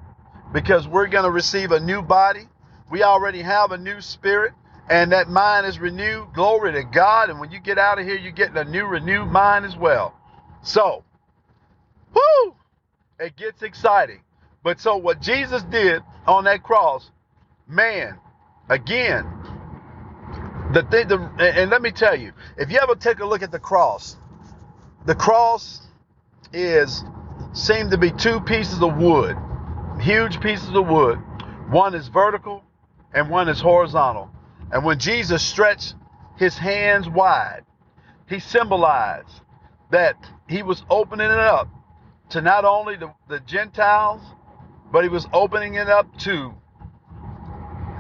because 0.53 0.87
we're 0.89 1.07
going 1.09 1.25
to 1.25 1.31
receive 1.31 1.73
a 1.73 1.81
new 1.81 2.03
body. 2.03 2.49
We 2.91 3.03
already 3.03 3.43
have 3.43 3.73
a 3.73 3.79
new 3.79 4.01
spirit 4.01 4.53
and 4.91 5.13
that 5.13 5.29
mind 5.29 5.67
is 5.67 5.79
renewed. 5.79 6.33
Glory 6.35 6.73
to 6.73 6.83
God. 6.83 7.31
And 7.31 7.39
when 7.39 7.53
you 7.53 7.61
get 7.61 7.79
out 7.79 7.99
of 8.01 8.05
here, 8.05 8.17
you're 8.17 8.33
getting 8.33 8.57
a 8.57 8.65
new 8.65 8.85
renewed 8.85 9.27
mind 9.27 9.65
as 9.65 9.77
well. 9.77 10.15
So, 10.63 11.05
whoo, 12.13 12.55
it 13.21 13.37
gets 13.37 13.63
exciting. 13.63 14.21
But 14.63 14.81
so 14.81 14.97
what 14.97 15.21
Jesus 15.21 15.63
did 15.63 16.03
on 16.27 16.45
that 16.45 16.63
cross, 16.63 17.11
man, 17.69 18.19
again, 18.69 19.25
the 20.73 20.83
thing, 20.83 21.09
the, 21.09 21.19
and 21.39 21.71
let 21.71 21.83
me 21.83 21.93
tell 21.93 22.19
you, 22.19 22.33
if 22.59 22.71
you 22.71 22.79
ever 22.83 22.95
take 22.95 23.21
a 23.21 23.27
look 23.27 23.43
at 23.43 23.53
the 23.53 23.59
cross, 23.59 24.17
the 25.07 25.15
cross 25.15 25.83
is 26.53 27.03
seem 27.53 27.91
to 27.91 27.99
be 27.99 28.11
two 28.11 28.41
pieces 28.41 28.83
of 28.83 28.97
wood, 28.97 29.37
huge 30.01 30.41
pieces 30.41 30.75
of 30.75 30.87
wood. 30.87 31.19
One 31.71 31.95
is 31.95 32.09
vertical 32.09 32.65
and 33.13 33.31
one 33.31 33.49
is 33.49 33.61
horizontal. 33.61 34.31
And 34.73 34.85
when 34.85 34.99
Jesus 34.99 35.43
stretched 35.43 35.95
his 36.37 36.57
hands 36.57 37.09
wide, 37.09 37.65
he 38.29 38.39
symbolized 38.39 39.41
that 39.91 40.17
he 40.49 40.63
was 40.63 40.85
opening 40.89 41.31
it 41.31 41.39
up 41.39 41.69
to 42.31 42.41
not 42.41 42.65
only 42.65 42.97
the, 42.97 43.13
the 43.29 43.41
Gentiles, 43.41 44.23
but 44.93 45.03
he 45.03 45.09
was 45.09 45.27
opening 45.33 45.75
it 45.75 45.89
up 45.89 46.17
to 46.19 46.55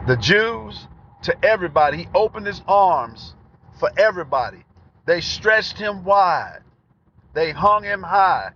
the 0.06 0.16
Jews, 0.16 0.86
to 1.22 1.44
everybody. 1.44 1.98
He 1.98 2.08
opened 2.14 2.46
his 2.46 2.62
arms 2.66 3.34
for 3.78 3.90
everybody. 3.98 4.64
They 5.06 5.20
stretched 5.20 5.78
him 5.78 6.04
wide, 6.04 6.60
they 7.34 7.50
hung 7.50 7.84
him 7.84 8.02
high. 8.02 8.52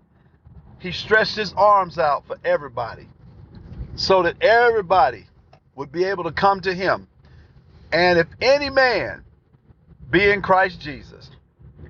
He 0.79 0.93
stretched 0.93 1.37
his 1.37 1.53
arms 1.57 1.99
out 1.99 2.27
for 2.27 2.37
everybody 2.45 3.09
so 3.97 4.23
that 4.23 4.43
everybody 4.43 5.27
would 5.75 5.93
be 5.93 6.05
able 6.05 6.25
to 6.25 6.33
come 6.33 6.61
to 6.63 6.75
him. 6.75 7.09
And 7.93 8.19
if 8.19 8.27
any 8.41 8.71
man 8.71 9.25
be 10.11 10.31
in 10.31 10.43
Christ 10.43 10.81
Jesus, 10.81 11.31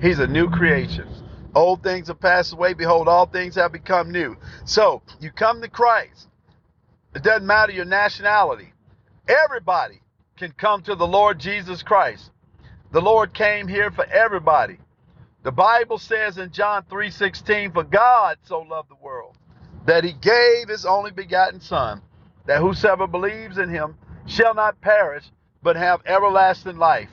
he's 0.01 0.19
a 0.19 0.27
new 0.27 0.51
creation. 0.51 1.09
Old 1.55 1.83
things 1.83 2.09
have 2.09 2.21
passed 2.21 2.53
away. 2.53 2.75
Behold, 2.75 3.09
all 3.09 3.27
things 3.27 3.55
have 3.55 3.73
become 3.73 4.11
new. 4.11 4.37
So 4.65 5.03
you 5.21 5.31
come 5.31 5.63
to 5.63 5.69
Christ. 5.69 6.29
It 7.15 7.23
doesn't 7.23 7.47
matter 7.47 7.73
your 7.73 7.85
nationality. 7.85 8.73
Everybody 9.29 10.01
can 10.37 10.53
come 10.53 10.83
to 10.83 10.95
the 10.95 11.07
Lord 11.07 11.39
Jesus 11.39 11.83
Christ. 11.83 12.31
The 12.91 13.01
Lord 13.01 13.33
came 13.33 13.69
here 13.69 13.91
for 13.91 14.05
everybody. 14.05 14.79
The 15.43 15.53
Bible 15.53 15.99
says 15.99 16.39
in 16.39 16.51
John 16.51 16.85
3:16, 16.85 17.73
"For 17.73 17.85
God 17.85 18.39
so 18.45 18.61
loved 18.61 18.91
the 18.91 18.97
world 18.97 19.34
that 19.87 20.05
he 20.05 20.13
gave 20.13 20.69
his 20.69 20.87
only 20.87 21.11
begotten 21.11 21.61
son, 21.61 22.03
that 22.47 22.61
whosoever 22.61 23.07
believes 23.07 23.59
in 23.59 23.69
him 23.69 23.97
shall 24.27 24.55
not 24.55 24.81
perish, 24.81 25.31
but 25.63 25.77
have 25.77 26.01
everlasting 26.07 26.79
life." 26.79 27.11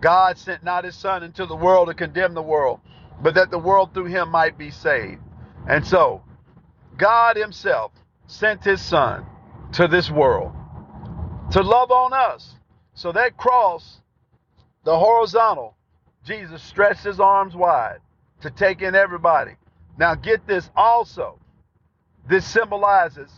God 0.00 0.36
sent 0.38 0.62
not 0.62 0.84
his 0.84 0.96
son 0.96 1.22
into 1.22 1.46
the 1.46 1.56
world 1.56 1.88
to 1.88 1.94
condemn 1.94 2.34
the 2.34 2.42
world, 2.42 2.80
but 3.22 3.34
that 3.34 3.50
the 3.50 3.58
world 3.58 3.94
through 3.94 4.06
him 4.06 4.30
might 4.30 4.58
be 4.58 4.70
saved. 4.70 5.22
And 5.68 5.86
so, 5.86 6.22
God 6.96 7.36
himself 7.36 7.92
sent 8.26 8.64
his 8.64 8.80
son 8.82 9.26
to 9.72 9.88
this 9.88 10.10
world 10.10 10.52
to 11.50 11.62
love 11.62 11.90
on 11.90 12.12
us. 12.12 12.56
So 12.94 13.12
that 13.12 13.36
cross, 13.36 14.00
the 14.84 14.98
horizontal, 14.98 15.76
Jesus 16.24 16.62
stretched 16.62 17.04
his 17.04 17.20
arms 17.20 17.54
wide 17.54 17.98
to 18.40 18.50
take 18.50 18.82
in 18.82 18.94
everybody. 18.94 19.52
Now, 19.98 20.14
get 20.14 20.46
this 20.46 20.70
also. 20.76 21.38
This 22.28 22.46
symbolizes 22.46 23.30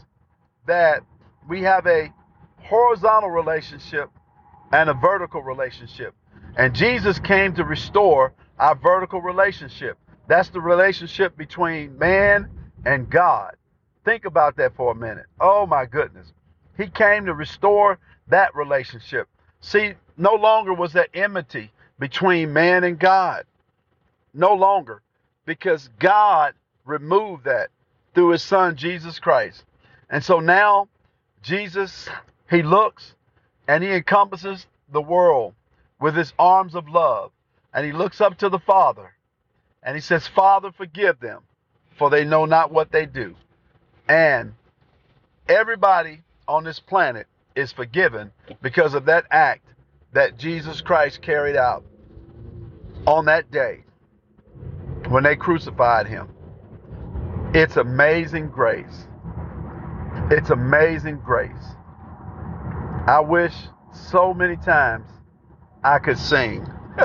that 0.66 1.02
we 1.48 1.62
have 1.62 1.86
a 1.86 2.12
horizontal 2.58 3.30
relationship 3.30 4.10
and 4.72 4.90
a 4.90 4.94
vertical 4.94 5.42
relationship. 5.42 6.14
And 6.56 6.74
Jesus 6.74 7.18
came 7.18 7.54
to 7.54 7.64
restore 7.64 8.32
our 8.58 8.74
vertical 8.74 9.20
relationship. 9.20 9.98
That's 10.28 10.48
the 10.48 10.60
relationship 10.60 11.36
between 11.36 11.98
man 11.98 12.48
and 12.84 13.08
God. 13.08 13.56
Think 14.04 14.24
about 14.24 14.56
that 14.56 14.74
for 14.76 14.92
a 14.92 14.94
minute. 14.94 15.26
Oh 15.40 15.66
my 15.66 15.84
goodness. 15.84 16.32
He 16.76 16.88
came 16.88 17.26
to 17.26 17.34
restore 17.34 17.98
that 18.28 18.54
relationship. 18.54 19.28
See, 19.60 19.94
no 20.16 20.34
longer 20.34 20.72
was 20.72 20.92
there 20.92 21.08
enmity 21.14 21.72
between 21.98 22.52
man 22.52 22.84
and 22.84 22.98
God. 22.98 23.44
No 24.34 24.54
longer. 24.54 25.02
Because 25.44 25.88
God 25.98 26.54
removed 26.84 27.44
that 27.44 27.70
through 28.16 28.30
his 28.30 28.42
son 28.42 28.76
Jesus 28.76 29.18
Christ. 29.18 29.62
And 30.08 30.24
so 30.24 30.40
now 30.40 30.88
Jesus, 31.42 32.08
he 32.50 32.62
looks 32.62 33.14
and 33.68 33.84
he 33.84 33.92
encompasses 33.92 34.66
the 34.90 35.02
world 35.02 35.52
with 36.00 36.16
his 36.16 36.32
arms 36.38 36.74
of 36.74 36.88
love. 36.88 37.30
And 37.74 37.84
he 37.84 37.92
looks 37.92 38.22
up 38.22 38.38
to 38.38 38.48
the 38.48 38.58
Father 38.58 39.12
and 39.82 39.94
he 39.94 40.00
says, 40.00 40.26
Father, 40.26 40.72
forgive 40.72 41.20
them, 41.20 41.42
for 41.98 42.08
they 42.08 42.24
know 42.24 42.46
not 42.46 42.72
what 42.72 42.90
they 42.90 43.04
do. 43.04 43.36
And 44.08 44.54
everybody 45.46 46.22
on 46.48 46.64
this 46.64 46.80
planet 46.80 47.26
is 47.54 47.70
forgiven 47.70 48.32
because 48.62 48.94
of 48.94 49.04
that 49.04 49.26
act 49.30 49.66
that 50.14 50.38
Jesus 50.38 50.80
Christ 50.80 51.20
carried 51.20 51.56
out 51.56 51.84
on 53.06 53.26
that 53.26 53.50
day 53.50 53.84
when 55.10 55.22
they 55.22 55.36
crucified 55.36 56.06
him. 56.06 56.30
It's 57.56 57.78
amazing 57.78 58.48
grace. 58.48 59.06
It's 60.30 60.50
amazing 60.50 61.20
grace. 61.24 61.50
I 63.06 63.20
wish 63.26 63.54
so 63.92 64.34
many 64.34 64.56
times 64.56 65.08
I 65.82 65.98
could 65.98 66.18
sing. 66.18 66.66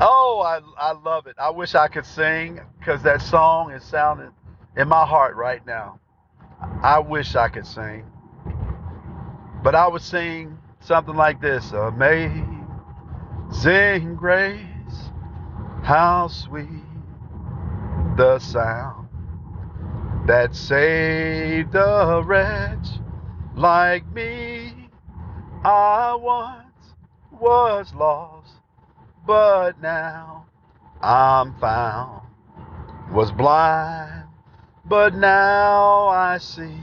oh, 0.00 0.42
I, 0.42 0.60
I 0.78 0.92
love 0.92 1.26
it. 1.26 1.36
I 1.38 1.50
wish 1.50 1.74
I 1.74 1.86
could 1.88 2.06
sing 2.06 2.62
because 2.78 3.02
that 3.02 3.20
song 3.20 3.72
is 3.72 3.84
sounding 3.84 4.30
in 4.74 4.88
my 4.88 5.04
heart 5.04 5.36
right 5.36 5.60
now. 5.66 6.00
I 6.82 6.98
wish 6.98 7.34
I 7.34 7.48
could 7.48 7.66
sing. 7.66 8.06
But 9.62 9.74
I 9.74 9.86
would 9.86 10.00
sing 10.00 10.56
something 10.80 11.14
like 11.14 11.42
this 11.42 11.72
Amazing 11.72 12.64
grace, 14.16 15.10
how 15.82 16.28
sweet 16.28 16.81
the 18.16 18.38
sound 18.38 19.08
that 20.26 20.54
saved 20.54 21.74
a 21.74 22.22
wretch 22.24 22.86
like 23.56 24.06
me. 24.12 24.88
I 25.64 26.14
once 26.14 26.94
was 27.40 27.92
lost, 27.94 28.54
but 29.26 29.80
now 29.80 30.46
I'm 31.00 31.54
found. 31.58 32.20
Was 33.12 33.30
blind, 33.32 34.24
but 34.84 35.14
now 35.14 36.08
I 36.08 36.38
see. 36.38 36.78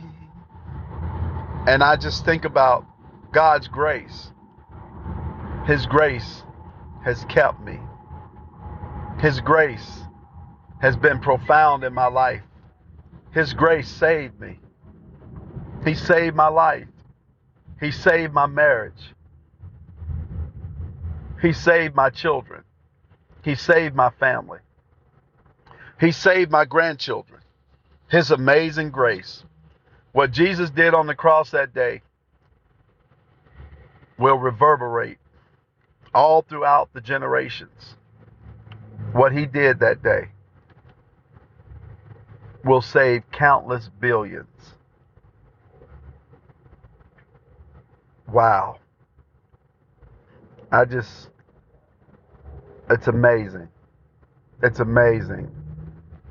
And 1.67 1.83
I 1.83 1.95
just 1.95 2.24
think 2.24 2.45
about 2.45 2.86
God's 3.31 3.67
grace. 3.67 4.31
His 5.65 5.86
grace 5.86 6.43
has 7.03 7.25
kept 7.25 7.62
me. 7.62 7.79
His 9.19 9.39
grace 9.41 10.03
has 10.79 10.95
been 10.95 11.19
profound 11.19 11.83
in 11.83 11.93
my 11.93 12.07
life. 12.07 12.41
His 13.31 13.53
grace 13.53 13.88
saved 13.88 14.39
me. 14.39 14.59
He 15.86 15.93
saved 15.93 16.36
my 16.36 16.48
life. 16.48 16.88
He 17.79 17.91
saved 17.91 18.33
my 18.33 18.48
marriage. 18.48 19.13
He 21.41 21.53
saved 21.53 21.95
my 21.95 22.09
children. 22.09 22.63
He 23.43 23.55
saved 23.55 23.95
my 23.95 24.09
family. 24.09 24.59
He 26.00 26.12
saved 26.12 26.51
my 26.51 26.65
grandchildren. 26.65 27.41
His 28.09 28.31
amazing 28.31 28.91
grace. 28.91 29.43
What 30.12 30.31
Jesus 30.31 30.69
did 30.69 30.93
on 30.93 31.07
the 31.07 31.15
cross 31.15 31.51
that 31.51 31.74
day 31.74 32.01
will 34.17 34.38
reverberate 34.38 35.17
all 36.13 36.41
throughout 36.41 36.89
the 36.93 37.01
generations. 37.01 37.95
What 39.13 39.31
he 39.31 39.45
did 39.45 39.79
that 39.79 40.01
day 40.01 40.29
will 42.63 42.82
save 42.82 43.24
countless 43.32 43.89
billions. 44.00 44.74
Wow. 48.28 48.80
I 50.72 50.86
just, 50.86 51.30
it's 52.89 53.08
amazing. 53.08 53.70
It's 54.62 54.80
amazing 54.80 55.50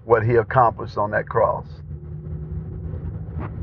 what 0.05 0.25
he 0.25 0.37
accomplished 0.37 0.97
on 0.97 1.11
that 1.13 1.29
cross. 1.29 1.67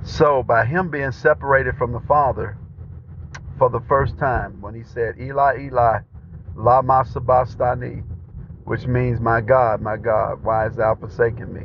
So, 0.04 0.44
by 0.44 0.66
him 0.66 0.90
being 0.90 1.12
separated 1.12 1.78
from 1.78 1.92
the 1.92 2.00
Father, 2.02 2.58
for 3.58 3.70
the 3.70 3.82
first 3.88 4.18
time 4.18 4.62
when 4.62 4.76
he 4.76 4.84
said, 4.84 5.16
Eli, 5.20 5.62
Eli, 5.62 6.00
lama 6.56 7.06
sabachthani, 7.10 8.04
which 8.66 8.86
means, 8.86 9.20
My 9.20 9.42
God, 9.42 9.82
my 9.82 9.98
God, 9.98 10.44
why 10.44 10.64
hast 10.64 10.78
thou 10.78 10.96
forsaken 10.96 11.54
me? 11.54 11.64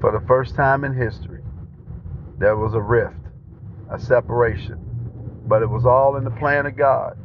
For 0.00 0.12
the 0.12 0.26
first 0.26 0.54
time 0.54 0.84
in 0.84 0.94
history, 0.94 1.42
there 2.38 2.56
was 2.56 2.74
a 2.74 2.80
rift, 2.80 3.16
a 3.90 3.98
separation. 3.98 4.78
But 5.46 5.62
it 5.62 5.70
was 5.70 5.86
all 5.86 6.16
in 6.16 6.24
the 6.24 6.30
plan 6.30 6.66
of 6.66 6.76
God. 6.76 7.16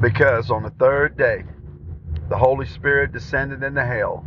Because 0.00 0.50
on 0.50 0.62
the 0.62 0.70
third 0.70 1.16
day, 1.16 1.44
the 2.28 2.36
Holy 2.36 2.66
Spirit 2.66 3.12
descended 3.12 3.62
into 3.62 3.84
hell 3.84 4.24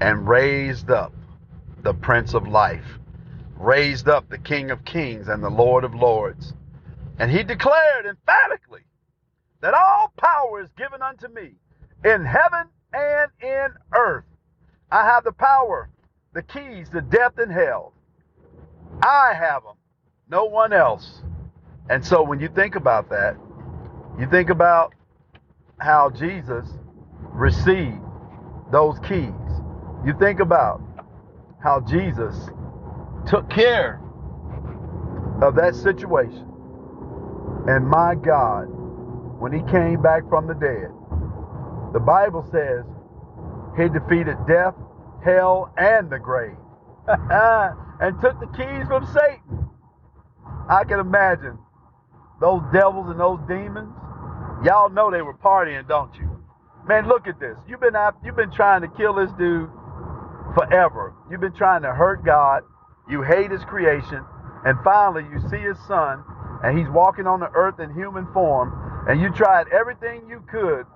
and 0.00 0.26
raised 0.26 0.90
up 0.90 1.12
the 1.82 1.94
Prince 1.94 2.34
of 2.34 2.48
Life, 2.48 2.98
raised 3.56 4.08
up 4.08 4.28
the 4.28 4.38
King 4.38 4.70
of 4.70 4.84
Kings 4.84 5.28
and 5.28 5.42
the 5.42 5.50
Lord 5.50 5.84
of 5.84 5.94
Lords. 5.94 6.54
And 7.18 7.30
he 7.30 7.42
declared 7.42 8.06
emphatically 8.06 8.82
that 9.60 9.74
all 9.74 10.12
power 10.16 10.62
is 10.62 10.70
given 10.76 11.02
unto 11.02 11.28
me 11.28 11.52
in 12.04 12.24
heaven 12.24 12.68
and 12.92 13.30
in 13.40 13.68
earth. 13.94 14.24
I 14.90 15.04
have 15.04 15.24
the 15.24 15.32
power, 15.32 15.88
the 16.34 16.42
keys 16.42 16.88
to 16.90 17.00
death 17.00 17.38
and 17.38 17.52
hell. 17.52 17.92
I 19.02 19.32
have 19.34 19.62
them, 19.64 19.76
no 20.28 20.44
one 20.44 20.72
else. 20.72 21.22
And 21.90 22.04
so 22.04 22.22
when 22.22 22.40
you 22.40 22.48
think 22.48 22.74
about 22.74 23.10
that, 23.10 23.36
you 24.18 24.26
think 24.30 24.50
about 24.50 24.94
how 25.78 26.10
Jesus 26.10 26.66
received 27.32 28.00
those 28.70 28.98
keys. 29.00 29.32
You 30.04 30.14
think 30.18 30.40
about 30.40 30.80
how 31.62 31.80
Jesus 31.80 32.34
took 33.26 33.48
care 33.50 34.00
of 35.42 35.54
that 35.56 35.74
situation. 35.74 36.48
And 37.66 37.86
my 37.86 38.14
God, 38.14 38.64
when 39.38 39.52
he 39.52 39.62
came 39.70 40.00
back 40.00 40.28
from 40.28 40.46
the 40.46 40.54
dead, 40.54 40.90
the 41.92 42.00
Bible 42.00 42.46
says 42.50 42.84
he 43.76 43.88
defeated 43.88 44.36
death, 44.46 44.74
hell, 45.24 45.72
and 45.76 46.10
the 46.10 46.18
grave. 46.18 46.56
and 47.08 48.20
took 48.20 48.38
the 48.40 48.46
keys 48.56 48.86
from 48.86 49.06
Satan. 49.06 49.68
I 50.68 50.84
can 50.84 51.00
imagine 51.00 51.58
those 52.40 52.62
devils 52.72 53.08
and 53.10 53.18
those 53.18 53.40
demons. 53.48 53.92
Y'all 54.64 54.90
know 54.90 55.10
they 55.10 55.22
were 55.22 55.34
partying, 55.34 55.86
don't 55.88 56.14
you? 56.16 56.28
Man, 56.86 57.06
look 57.08 57.26
at 57.26 57.38
this. 57.38 57.56
You've 57.68 57.80
been 57.80 57.96
out, 57.96 58.16
you've 58.24 58.36
been 58.36 58.50
trying 58.50 58.82
to 58.82 58.88
kill 58.88 59.14
this 59.14 59.30
dude 59.38 59.70
forever. 60.54 61.14
You've 61.30 61.40
been 61.40 61.54
trying 61.54 61.82
to 61.82 61.92
hurt 61.92 62.24
God. 62.24 62.62
You 63.08 63.22
hate 63.22 63.50
his 63.50 63.64
creation. 63.64 64.24
And 64.64 64.78
finally 64.84 65.24
you 65.32 65.40
see 65.48 65.58
his 65.58 65.78
son 65.86 66.22
and 66.62 66.78
he's 66.78 66.88
walking 66.88 67.26
on 67.26 67.40
the 67.40 67.50
earth 67.54 67.80
in 67.80 67.92
human 67.94 68.26
form 68.32 69.06
and 69.08 69.20
you 69.20 69.30
tried 69.30 69.66
everything 69.68 70.22
you 70.28 70.42
could 70.50 70.86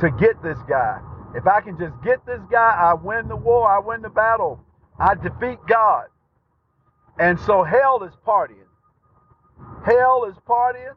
to 0.00 0.10
get 0.18 0.42
this 0.42 0.58
guy. 0.68 0.98
If 1.34 1.46
I 1.46 1.60
can 1.60 1.78
just 1.78 1.94
get 2.04 2.24
this 2.26 2.40
guy, 2.50 2.76
I 2.78 2.94
win 2.94 3.28
the 3.28 3.36
war, 3.36 3.70
I 3.70 3.78
win 3.78 4.02
the 4.02 4.10
battle. 4.10 4.64
I 4.98 5.14
defeat 5.14 5.58
God. 5.66 6.06
And 7.18 7.38
so 7.40 7.62
hell 7.62 8.02
is 8.04 8.12
partying. 8.26 8.68
Hell 9.84 10.24
is 10.28 10.36
partying. 10.46 10.94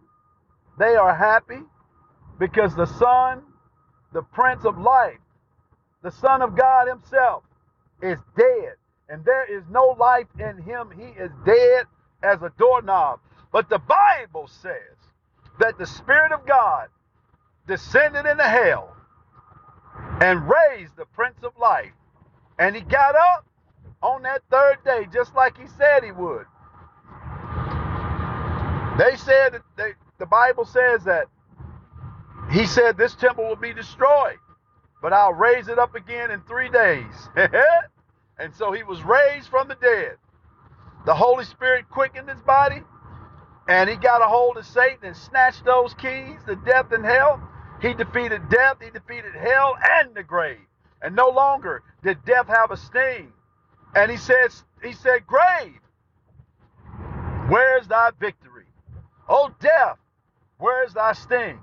They 0.78 0.96
are 0.96 1.16
happy 1.16 1.62
because 2.38 2.76
the 2.76 2.86
Son, 2.86 3.44
the 4.14 4.22
Prince 4.22 4.66
of 4.66 4.78
Life, 4.78 5.20
the 6.04 6.12
Son 6.12 6.42
of 6.42 6.58
God 6.58 6.88
Himself, 6.88 7.44
is 8.02 8.18
dead. 8.38 8.74
And 9.08 9.24
there 9.24 9.46
is 9.46 9.64
no 9.70 9.96
life 9.98 10.28
in 10.40 10.62
Him. 10.64 10.92
He 10.96 11.08
is 11.22 11.32
dead 11.46 11.86
as 12.24 12.42
a 12.42 12.52
doorknob. 12.58 13.20
But 13.52 13.70
the 13.70 13.80
Bible 13.80 14.48
says 14.48 14.98
that 15.60 15.78
the 15.78 15.86
Spirit 15.86 16.32
of 16.34 16.46
God 16.46 16.90
descended 17.68 18.26
into 18.26 18.44
hell 18.44 18.96
and 20.22 20.50
raised 20.50 20.96
the 20.98 21.06
Prince 21.14 21.44
of 21.44 21.58
Life. 21.58 21.92
And 22.60 22.76
He 22.76 22.82
got 22.82 23.16
up 23.16 23.46
on 24.02 24.24
that 24.24 24.42
third 24.52 24.78
day, 24.86 25.08
just 25.14 25.36
like 25.36 25.58
He 25.58 25.68
said 25.78 26.04
He 26.04 26.12
would. 26.12 26.46
They 28.98 29.16
said 29.18 29.54
that 29.54 29.62
they, 29.76 29.94
the 30.20 30.26
Bible 30.26 30.66
says 30.66 31.04
that 31.06 31.28
he 32.52 32.66
said 32.66 32.98
this 32.98 33.16
temple 33.16 33.48
will 33.48 33.56
be 33.56 33.74
destroyed, 33.74 34.38
but 35.02 35.14
I'll 35.14 35.34
raise 35.34 35.68
it 35.68 35.80
up 35.80 35.96
again 35.96 36.32
in 36.32 36.42
three 36.42 36.70
days. 36.70 37.30
and 38.40 38.54
so 38.54 38.72
he 38.72 38.84
was 38.84 39.04
raised 39.04 39.50
from 39.50 39.68
the 39.68 39.76
dead. 39.76 40.18
The 41.06 41.16
Holy 41.16 41.46
Spirit 41.46 41.90
quickened 41.90 42.30
his 42.30 42.42
body, 42.42 42.82
and 43.68 43.90
he 43.90 43.96
got 43.96 44.22
a 44.22 44.28
hold 44.28 44.58
of 44.58 44.66
Satan 44.66 45.00
and 45.04 45.18
snatched 45.18 45.66
those 45.66 45.94
keys 45.96 46.40
to 46.48 46.56
death 46.56 46.92
and 46.92 47.06
hell. 47.06 47.42
He 47.86 47.94
defeated 47.94 48.50
death, 48.50 48.78
he 48.82 48.90
defeated 48.90 49.36
hell 49.36 49.76
and 50.00 50.16
the 50.16 50.24
grave. 50.24 50.58
And 51.04 51.16
no 51.16 51.30
longer 51.30 51.84
did 52.04 52.18
death 52.26 52.48
have 52.48 52.72
a 52.72 52.78
sting. 52.78 53.32
And 53.94 54.10
he 54.10 54.18
says, 54.18 54.64
he 54.82 54.94
said, 54.94 55.28
Grave, 55.28 55.80
where's 57.48 57.88
thy 57.88 58.10
victory? 58.20 58.66
O 59.30 59.52
death, 59.60 60.00
where 60.58 60.84
is 60.84 60.94
thy 60.94 61.14
sting? 61.14 61.60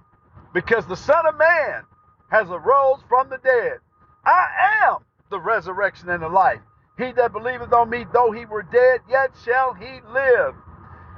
Because 0.54 0.86
the 0.86 0.96
Son 0.96 1.26
of 1.26 1.36
Man 1.36 1.82
has 2.30 2.48
arose 2.48 3.00
from 3.08 3.28
the 3.28 3.38
dead. 3.38 3.78
I 4.24 4.44
am 4.84 4.98
the 5.28 5.40
resurrection 5.40 6.08
and 6.08 6.22
the 6.22 6.28
life. 6.28 6.60
He 6.98 7.10
that 7.12 7.32
believeth 7.32 7.72
on 7.72 7.90
me, 7.90 8.06
though 8.12 8.30
he 8.30 8.44
were 8.44 8.62
dead, 8.62 9.00
yet 9.10 9.32
shall 9.44 9.74
he 9.74 9.98
live. 10.12 10.54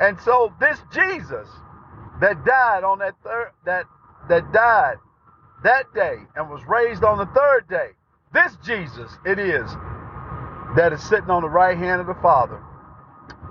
And 0.01 0.19
so 0.21 0.55
this 0.59 0.79
Jesus 0.95 1.49
that 2.23 2.43
died 2.47 2.85
on 2.85 3.01
that 3.01 3.17
third 3.23 3.51
that 3.67 3.85
that 4.29 4.53
died 4.53 4.97
that 5.65 5.93
day 5.95 6.17
and 6.37 6.49
was 6.51 6.63
raised 6.69 7.05
on 7.05 7.19
the 7.19 7.27
third 7.27 7.69
day, 7.69 7.89
this 8.33 8.57
Jesus 8.65 9.11
it 9.25 9.39
is 9.39 9.71
that 10.77 10.93
is 10.93 11.03
sitting 11.03 11.31
on 11.31 11.43
the 11.43 11.49
right 11.49 11.79
hand 11.79 12.01
of 12.01 12.07
the 12.07 12.15
Father. 12.21 12.61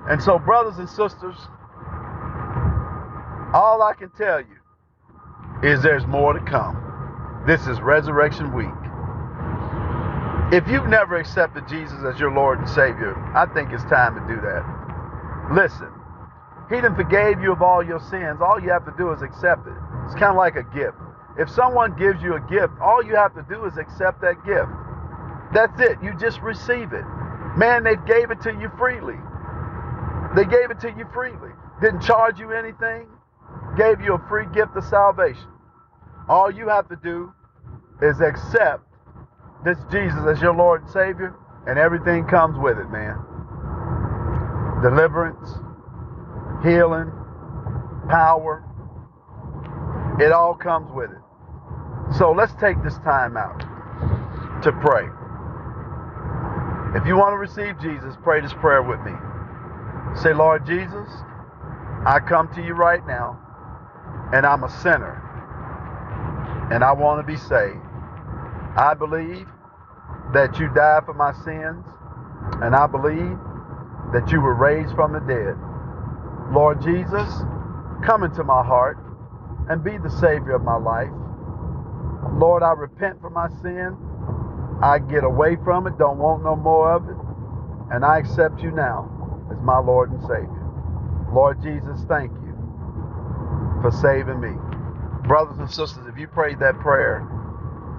And 0.10 0.22
so, 0.22 0.38
brothers 0.38 0.78
and 0.78 0.90
sisters, 0.90 1.36
all 3.54 3.82
I 3.82 3.94
can 3.98 4.10
tell 4.12 4.40
you 4.42 5.70
is 5.70 5.82
there's 5.82 6.06
more 6.06 6.34
to 6.34 6.40
come. 6.42 7.44
This 7.48 7.68
is 7.68 7.80
Resurrection 7.80 8.54
Week. 8.54 8.68
If 10.52 10.68
you've 10.68 10.88
never 10.88 11.18
accepted 11.18 11.68
Jesus 11.68 11.98
as 12.06 12.20
your 12.20 12.32
Lord 12.32 12.60
and 12.60 12.70
Savior, 12.70 13.16
I 13.34 13.46
think 13.54 13.72
it's 13.72 13.84
time 13.86 14.16
to 14.16 14.22
do 14.34 14.40
that. 14.42 14.64
Listen, 15.54 15.90
He 16.70 16.82
done 16.82 16.96
forgave 16.96 17.42
you 17.42 17.52
of 17.52 17.62
all 17.62 17.84
your 17.84 18.00
sins. 18.00 18.40
All 18.42 18.62
you 18.62 18.70
have 18.70 18.86
to 18.86 18.94
do 18.98 19.12
is 19.12 19.22
accept 19.22 19.68
it. 19.68 19.74
It's 20.06 20.16
kind 20.16 20.32
of 20.32 20.36
like 20.36 20.56
a 20.56 20.64
gift. 20.76 20.98
If 21.38 21.50
someone 21.50 21.98
gives 21.98 22.22
you 22.22 22.36
a 22.36 22.42
gift, 22.42 22.74
all 22.82 23.04
you 23.04 23.16
have 23.16 23.34
to 23.36 23.46
do 23.50 23.66
is 23.66 23.78
accept 23.78 24.22
that 24.22 24.44
gift. 24.46 24.70
That's 25.54 25.80
it. 25.80 25.98
You 26.04 26.14
just 26.20 26.42
receive 26.42 26.94
it. 26.94 27.06
Man, 27.58 27.84
they 27.84 27.96
gave 28.08 28.32
it 28.32 28.42
to 28.42 28.52
you 28.52 28.70
freely. 28.78 29.18
They 30.36 30.46
gave 30.46 30.72
it 30.72 30.80
to 30.82 30.90
you 30.90 31.06
freely. 31.14 31.52
Didn't 31.82 32.02
charge 32.02 32.40
you 32.40 32.52
anything 32.52 33.08
gave 33.78 34.02
you 34.02 34.14
a 34.14 34.28
free 34.30 34.46
gift 34.54 34.76
of 34.76 34.84
salvation. 34.84 35.48
All 36.30 36.52
you 36.52 36.70
have 36.70 36.88
to 36.90 36.96
do 36.96 37.34
is 38.02 38.22
accept 38.22 38.84
this 39.66 39.78
Jesus 39.92 40.20
as 40.28 40.42
your 40.42 40.54
Lord 40.54 40.84
and 40.84 40.92
Savior, 40.92 41.36
and 41.68 41.80
everything 41.80 42.26
comes 42.26 42.58
with 42.58 42.78
it, 42.78 42.90
man. 42.90 43.18
Deliverance, 44.84 45.50
healing, 46.64 47.12
power, 48.10 48.64
it 50.20 50.32
all 50.32 50.54
comes 50.54 50.92
with 50.92 51.12
it. 51.12 51.18
So 52.18 52.32
let's 52.32 52.54
take 52.56 52.82
this 52.84 52.98
time 53.00 53.38
out 53.38 53.60
to 54.64 54.72
pray. 54.72 55.08
If 56.96 57.08
you 57.08 57.18
want 57.18 57.34
to 57.34 57.38
receive 57.38 57.80
Jesus, 57.82 58.16
pray 58.24 58.42
this 58.42 58.54
prayer 58.54 58.84
with 58.84 59.00
me. 59.02 59.14
Say, 60.22 60.34
Lord 60.34 60.66
Jesus, 60.66 61.10
I 62.06 62.20
come 62.20 62.54
to 62.54 62.62
you 62.64 62.74
right 62.74 63.06
now 63.08 63.40
and 64.34 64.46
I'm 64.46 64.64
a 64.64 64.70
sinner 64.70 65.20
and 66.72 66.84
I 66.84 66.92
want 66.92 67.26
to 67.26 67.32
be 67.32 67.38
saved. 67.38 67.80
I 68.78 68.94
believe 68.94 69.48
that 70.34 70.60
you 70.60 70.70
died 70.74 71.06
for 71.06 71.14
my 71.14 71.34
sins 71.44 71.86
and 72.62 72.76
I 72.76 72.88
believe 72.88 73.38
that 74.14 74.32
you 74.32 74.42
were 74.42 74.54
raised 74.54 74.94
from 74.96 75.14
the 75.14 75.20
dead. 75.20 75.58
Lord 76.54 76.82
Jesus, 76.82 77.30
come 78.06 78.24
into 78.24 78.44
my 78.44 78.64
heart 78.64 78.98
and 79.70 79.84
be 79.84 79.98
the 79.98 80.10
Savior 80.10 80.56
of 80.56 80.64
my 80.64 80.78
life. 80.78 81.12
Lord, 82.38 82.64
I 82.64 82.72
repent 82.72 83.22
for 83.22 83.30
my 83.30 83.50
sin. 83.62 83.98
I 84.82 85.00
get 85.00 85.24
away 85.24 85.56
from 85.64 85.88
it, 85.88 85.98
don't 85.98 86.18
want 86.18 86.44
no 86.44 86.56
more 86.56 86.92
of 86.92 87.08
it, 87.08 87.16
and 87.94 88.04
I 88.04 88.18
accept 88.18 88.62
you 88.62 88.72
now 88.72 89.10
as 89.50 89.58
my 89.64 89.80
Lord 89.80 90.12
and 90.12 90.22
Savior. 90.22 90.64
Lord 91.32 91.62
Jesus, 91.62 92.04
thank 92.08 92.32
you 92.32 92.54
for 93.82 93.92
saving 93.92 94.42
me. 94.42 94.52
Brothers 95.28 95.58
and 95.58 95.70
sisters, 95.70 96.06
if 96.08 96.18
you 96.18 96.28
prayed 96.28 96.60
that 96.60 96.80
prayer, 96.80 97.22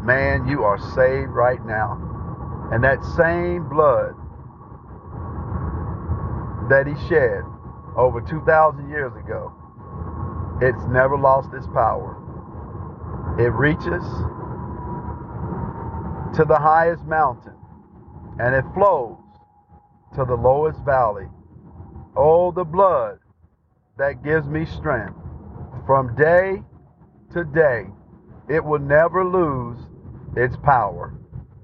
man, 0.02 0.46
you 0.46 0.62
are 0.64 0.78
saved 0.78 1.30
right 1.30 1.64
now. 1.64 1.98
And 2.70 2.84
that 2.84 3.02
same 3.16 3.68
blood 3.68 4.14
that 6.68 6.86
he 6.86 6.94
shed 7.08 7.44
over 7.96 8.20
2,000 8.20 8.90
years 8.90 9.12
ago 9.16 9.52
It's 10.60 10.84
never 10.88 11.16
lost 11.16 11.52
its 11.52 11.66
power. 11.68 12.16
It 13.38 13.52
reaches 13.52 14.04
to 16.36 16.44
the 16.44 16.58
highest 16.58 17.04
mountain 17.04 17.54
and 18.38 18.54
it 18.54 18.64
flows 18.74 19.18
to 20.16 20.24
the 20.24 20.34
lowest 20.34 20.78
valley. 20.80 21.26
Oh, 22.16 22.52
the 22.52 22.64
blood 22.64 23.18
that 23.98 24.22
gives 24.22 24.46
me 24.46 24.64
strength 24.64 25.18
from 25.86 26.14
day 26.16 26.62
to 27.32 27.44
day. 27.44 27.86
It 28.48 28.64
will 28.64 28.78
never 28.78 29.24
lose 29.24 29.78
its 30.36 30.56
power. 30.56 31.14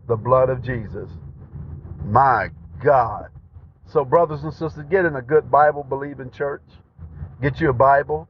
The 0.09 0.17
blood 0.17 0.51
of 0.51 0.63
Jesus. 0.63 1.11
My 2.05 2.49
God. 2.83 3.29
So, 3.87 4.05
brothers 4.05 4.43
and 4.43 4.53
sisters, 4.53 4.85
get 4.91 5.05
in 5.05 5.17
a 5.17 5.23
good 5.23 5.51
Bible 5.51 5.85
believing 5.85 6.31
church. 6.31 6.63
Get 7.41 7.61
you 7.61 7.71
a 7.71 7.75
Bible 7.75 8.29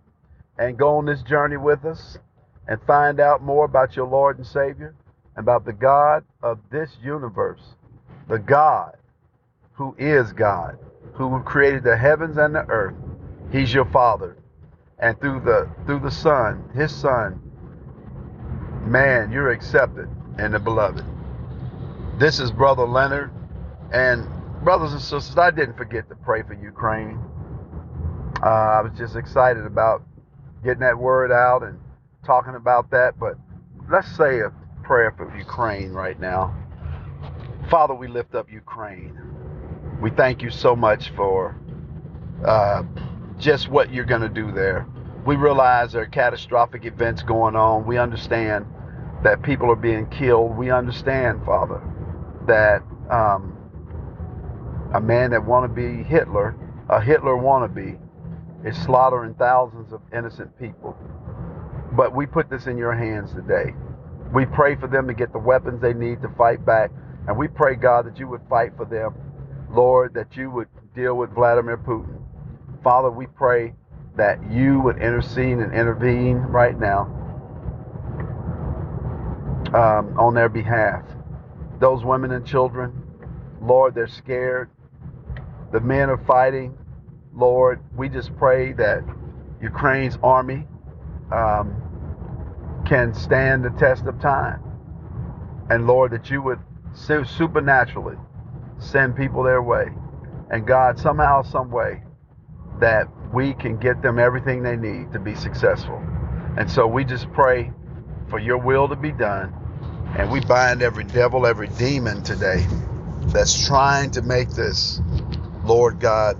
and 0.58 0.78
go 0.78 0.96
on 0.96 1.06
this 1.06 1.22
journey 1.22 1.56
with 1.56 1.84
us 1.84 2.18
and 2.68 2.80
find 2.86 3.20
out 3.20 3.42
more 3.42 3.64
about 3.64 3.96
your 3.96 4.06
Lord 4.06 4.38
and 4.38 4.46
Savior, 4.46 4.94
about 5.36 5.64
the 5.64 5.72
God 5.72 6.24
of 6.42 6.58
this 6.70 6.90
universe, 7.02 7.62
the 8.28 8.38
God 8.38 8.96
who 9.72 9.94
is 9.98 10.32
God, 10.32 10.78
who 11.14 11.40
created 11.42 11.82
the 11.82 11.96
heavens 11.96 12.36
and 12.36 12.54
the 12.54 12.66
earth. 12.68 12.94
He's 13.50 13.72
your 13.72 13.86
Father. 13.86 14.36
And 14.98 15.18
through 15.20 15.40
the 15.40 15.68
through 15.86 16.00
the 16.00 16.10
Son, 16.10 16.70
his 16.74 16.94
Son, 16.94 17.40
man, 18.84 19.32
you're 19.32 19.50
accepted 19.50 20.08
and 20.38 20.52
the 20.52 20.58
beloved. 20.58 21.04
This 22.18 22.38
is 22.38 22.52
Brother 22.52 22.84
Leonard. 22.84 23.30
And 23.92 24.28
brothers 24.62 24.92
and 24.92 25.00
sisters, 25.00 25.36
I 25.38 25.50
didn't 25.50 25.76
forget 25.76 26.08
to 26.10 26.14
pray 26.14 26.42
for 26.42 26.54
Ukraine. 26.54 27.18
Uh, 28.42 28.46
I 28.46 28.80
was 28.82 28.92
just 28.96 29.16
excited 29.16 29.64
about 29.64 30.02
getting 30.62 30.80
that 30.80 30.98
word 30.98 31.32
out 31.32 31.62
and 31.62 31.78
talking 32.24 32.54
about 32.54 32.90
that. 32.90 33.18
But 33.18 33.36
let's 33.90 34.10
say 34.16 34.40
a 34.40 34.52
prayer 34.82 35.12
for 35.16 35.34
Ukraine 35.36 35.92
right 35.92 36.18
now. 36.20 36.54
Father, 37.70 37.94
we 37.94 38.08
lift 38.08 38.34
up 38.34 38.50
Ukraine. 38.50 39.18
We 40.00 40.10
thank 40.10 40.42
you 40.42 40.50
so 40.50 40.74
much 40.74 41.10
for 41.10 41.56
uh, 42.46 42.82
just 43.38 43.68
what 43.68 43.92
you're 43.92 44.04
going 44.04 44.22
to 44.22 44.28
do 44.28 44.50
there. 44.50 44.86
We 45.26 45.36
realize 45.36 45.92
there 45.92 46.02
are 46.02 46.06
catastrophic 46.06 46.84
events 46.84 47.22
going 47.22 47.54
on. 47.54 47.86
We 47.86 47.98
understand 47.98 48.66
that 49.22 49.42
people 49.42 49.70
are 49.70 49.76
being 49.76 50.06
killed. 50.08 50.56
We 50.56 50.70
understand, 50.70 51.44
Father, 51.44 51.82
that 52.46 52.82
um, 53.10 53.56
a 54.94 55.00
man 55.00 55.30
that 55.30 55.44
want 55.44 55.64
to 55.64 55.68
be 55.68 56.02
Hitler, 56.02 56.56
a 56.88 57.00
Hitler 57.00 57.34
wannabe, 57.34 57.98
is 58.64 58.76
slaughtering 58.82 59.34
thousands 59.34 59.92
of 59.92 60.00
innocent 60.12 60.58
people. 60.58 60.96
But 61.92 62.14
we 62.14 62.26
put 62.26 62.50
this 62.50 62.66
in 62.66 62.76
your 62.76 62.94
hands 62.94 63.32
today. 63.32 63.74
We 64.32 64.46
pray 64.46 64.76
for 64.76 64.86
them 64.86 65.08
to 65.08 65.14
get 65.14 65.32
the 65.32 65.38
weapons 65.38 65.80
they 65.80 65.94
need 65.94 66.22
to 66.22 66.28
fight 66.36 66.64
back. 66.64 66.90
And 67.26 67.36
we 67.36 67.48
pray, 67.48 67.74
God, 67.74 68.06
that 68.06 68.18
you 68.18 68.28
would 68.28 68.42
fight 68.48 68.72
for 68.76 68.84
them. 68.84 69.14
Lord, 69.70 70.14
that 70.14 70.36
you 70.36 70.50
would 70.50 70.68
deal 70.94 71.14
with 71.16 71.30
Vladimir 71.34 71.78
Putin. 71.78 72.20
Father, 72.82 73.10
we 73.10 73.26
pray 73.26 73.74
that 74.16 74.38
you 74.50 74.80
would 74.80 74.96
intercede 74.96 75.58
and 75.58 75.72
intervene 75.72 76.36
right 76.36 76.78
now 76.78 77.02
um, 79.74 80.18
on 80.18 80.34
their 80.34 80.48
behalf. 80.48 81.04
Those 81.78 82.04
women 82.04 82.32
and 82.32 82.46
children, 82.46 83.02
Lord, 83.62 83.94
they're 83.94 84.08
scared. 84.08 84.70
The 85.72 85.80
men 85.80 86.10
are 86.10 86.22
fighting. 86.26 86.76
Lord, 87.34 87.80
we 87.96 88.08
just 88.08 88.36
pray 88.36 88.72
that 88.72 89.02
Ukraine's 89.62 90.18
army 90.22 90.66
um, 91.32 91.74
can 92.86 93.14
stand 93.14 93.64
the 93.64 93.70
test 93.70 94.06
of 94.06 94.20
time. 94.20 94.62
And 95.70 95.86
Lord, 95.86 96.12
that 96.12 96.30
you 96.30 96.42
would 96.42 96.58
supernaturally 96.94 98.16
send 98.78 99.16
people 99.16 99.42
their 99.42 99.62
way. 99.62 99.86
And 100.50 100.66
God, 100.66 100.98
somehow, 100.98 101.42
some 101.42 101.70
way, 101.70 102.02
that 102.80 103.06
we 103.32 103.54
can 103.54 103.76
get 103.76 104.02
them 104.02 104.18
everything 104.18 104.62
they 104.62 104.76
need 104.76 105.12
to 105.12 105.20
be 105.20 105.34
successful. 105.36 106.02
And 106.56 106.68
so 106.68 106.86
we 106.86 107.04
just 107.04 107.30
pray 107.32 107.70
for 108.28 108.40
your 108.40 108.58
will 108.58 108.88
to 108.88 108.96
be 108.96 109.12
done. 109.12 109.54
And 110.18 110.32
we 110.32 110.40
bind 110.40 110.82
every 110.82 111.04
devil, 111.04 111.46
every 111.46 111.68
demon 111.68 112.24
today 112.24 112.66
that's 113.26 113.66
trying 113.66 114.10
to 114.12 114.22
make 114.22 114.48
this, 114.50 115.00
Lord 115.64 116.00
God, 116.00 116.36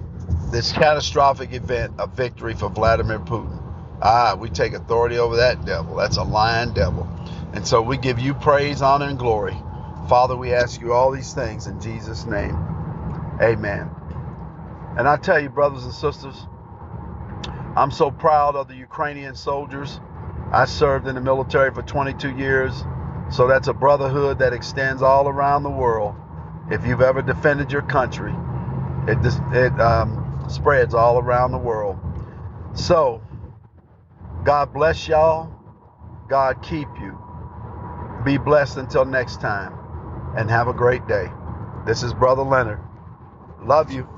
this 0.50 0.72
catastrophic 0.72 1.52
event 1.52 1.94
a 1.98 2.06
victory 2.06 2.54
for 2.54 2.68
Vladimir 2.68 3.18
Putin. 3.20 3.62
Ah, 4.02 4.36
we 4.38 4.48
take 4.48 4.72
authority 4.72 5.18
over 5.18 5.36
that 5.36 5.64
devil. 5.64 5.96
That's 5.96 6.16
a 6.16 6.22
lying 6.22 6.72
devil. 6.72 7.08
And 7.52 7.66
so 7.66 7.82
we 7.82 7.96
give 7.98 8.18
you 8.18 8.34
praise, 8.34 8.82
honor, 8.82 9.06
and 9.06 9.18
glory. 9.18 9.56
Father, 10.08 10.36
we 10.36 10.52
ask 10.52 10.80
you 10.80 10.92
all 10.92 11.10
these 11.10 11.34
things 11.34 11.66
in 11.66 11.80
Jesus' 11.80 12.26
name. 12.26 12.56
Amen. 13.40 13.90
And 14.96 15.06
I 15.06 15.16
tell 15.16 15.40
you, 15.40 15.48
brothers 15.48 15.84
and 15.84 15.94
sisters, 15.94 16.46
I'm 17.76 17.90
so 17.90 18.10
proud 18.10 18.56
of 18.56 18.68
the 18.68 18.74
Ukrainian 18.74 19.34
soldiers. 19.34 20.00
I 20.52 20.64
served 20.64 21.06
in 21.06 21.14
the 21.14 21.20
military 21.20 21.72
for 21.72 21.82
22 21.82 22.36
years. 22.36 22.84
So 23.30 23.46
that's 23.46 23.68
a 23.68 23.72
brotherhood 23.72 24.40
that 24.40 24.52
extends 24.52 25.02
all 25.02 25.28
around 25.28 25.62
the 25.62 25.70
world. 25.70 26.16
If 26.70 26.84
you've 26.84 27.00
ever 27.02 27.22
defended 27.22 27.70
your 27.70 27.82
country, 27.82 28.34
it, 29.06 29.18
it 29.52 29.80
um, 29.80 30.29
spreads 30.50 30.94
all 30.94 31.18
around 31.18 31.52
the 31.52 31.58
world. 31.58 31.98
So, 32.74 33.22
God 34.44 34.72
bless 34.74 35.08
y'all. 35.08 35.52
God 36.28 36.62
keep 36.62 36.88
you. 37.00 37.18
Be 38.24 38.38
blessed 38.38 38.78
until 38.78 39.04
next 39.04 39.40
time. 39.40 39.74
And 40.36 40.50
have 40.50 40.68
a 40.68 40.74
great 40.74 41.06
day. 41.08 41.28
This 41.86 42.02
is 42.02 42.14
Brother 42.14 42.42
Leonard. 42.42 42.80
Love 43.62 43.92
you. 43.92 44.08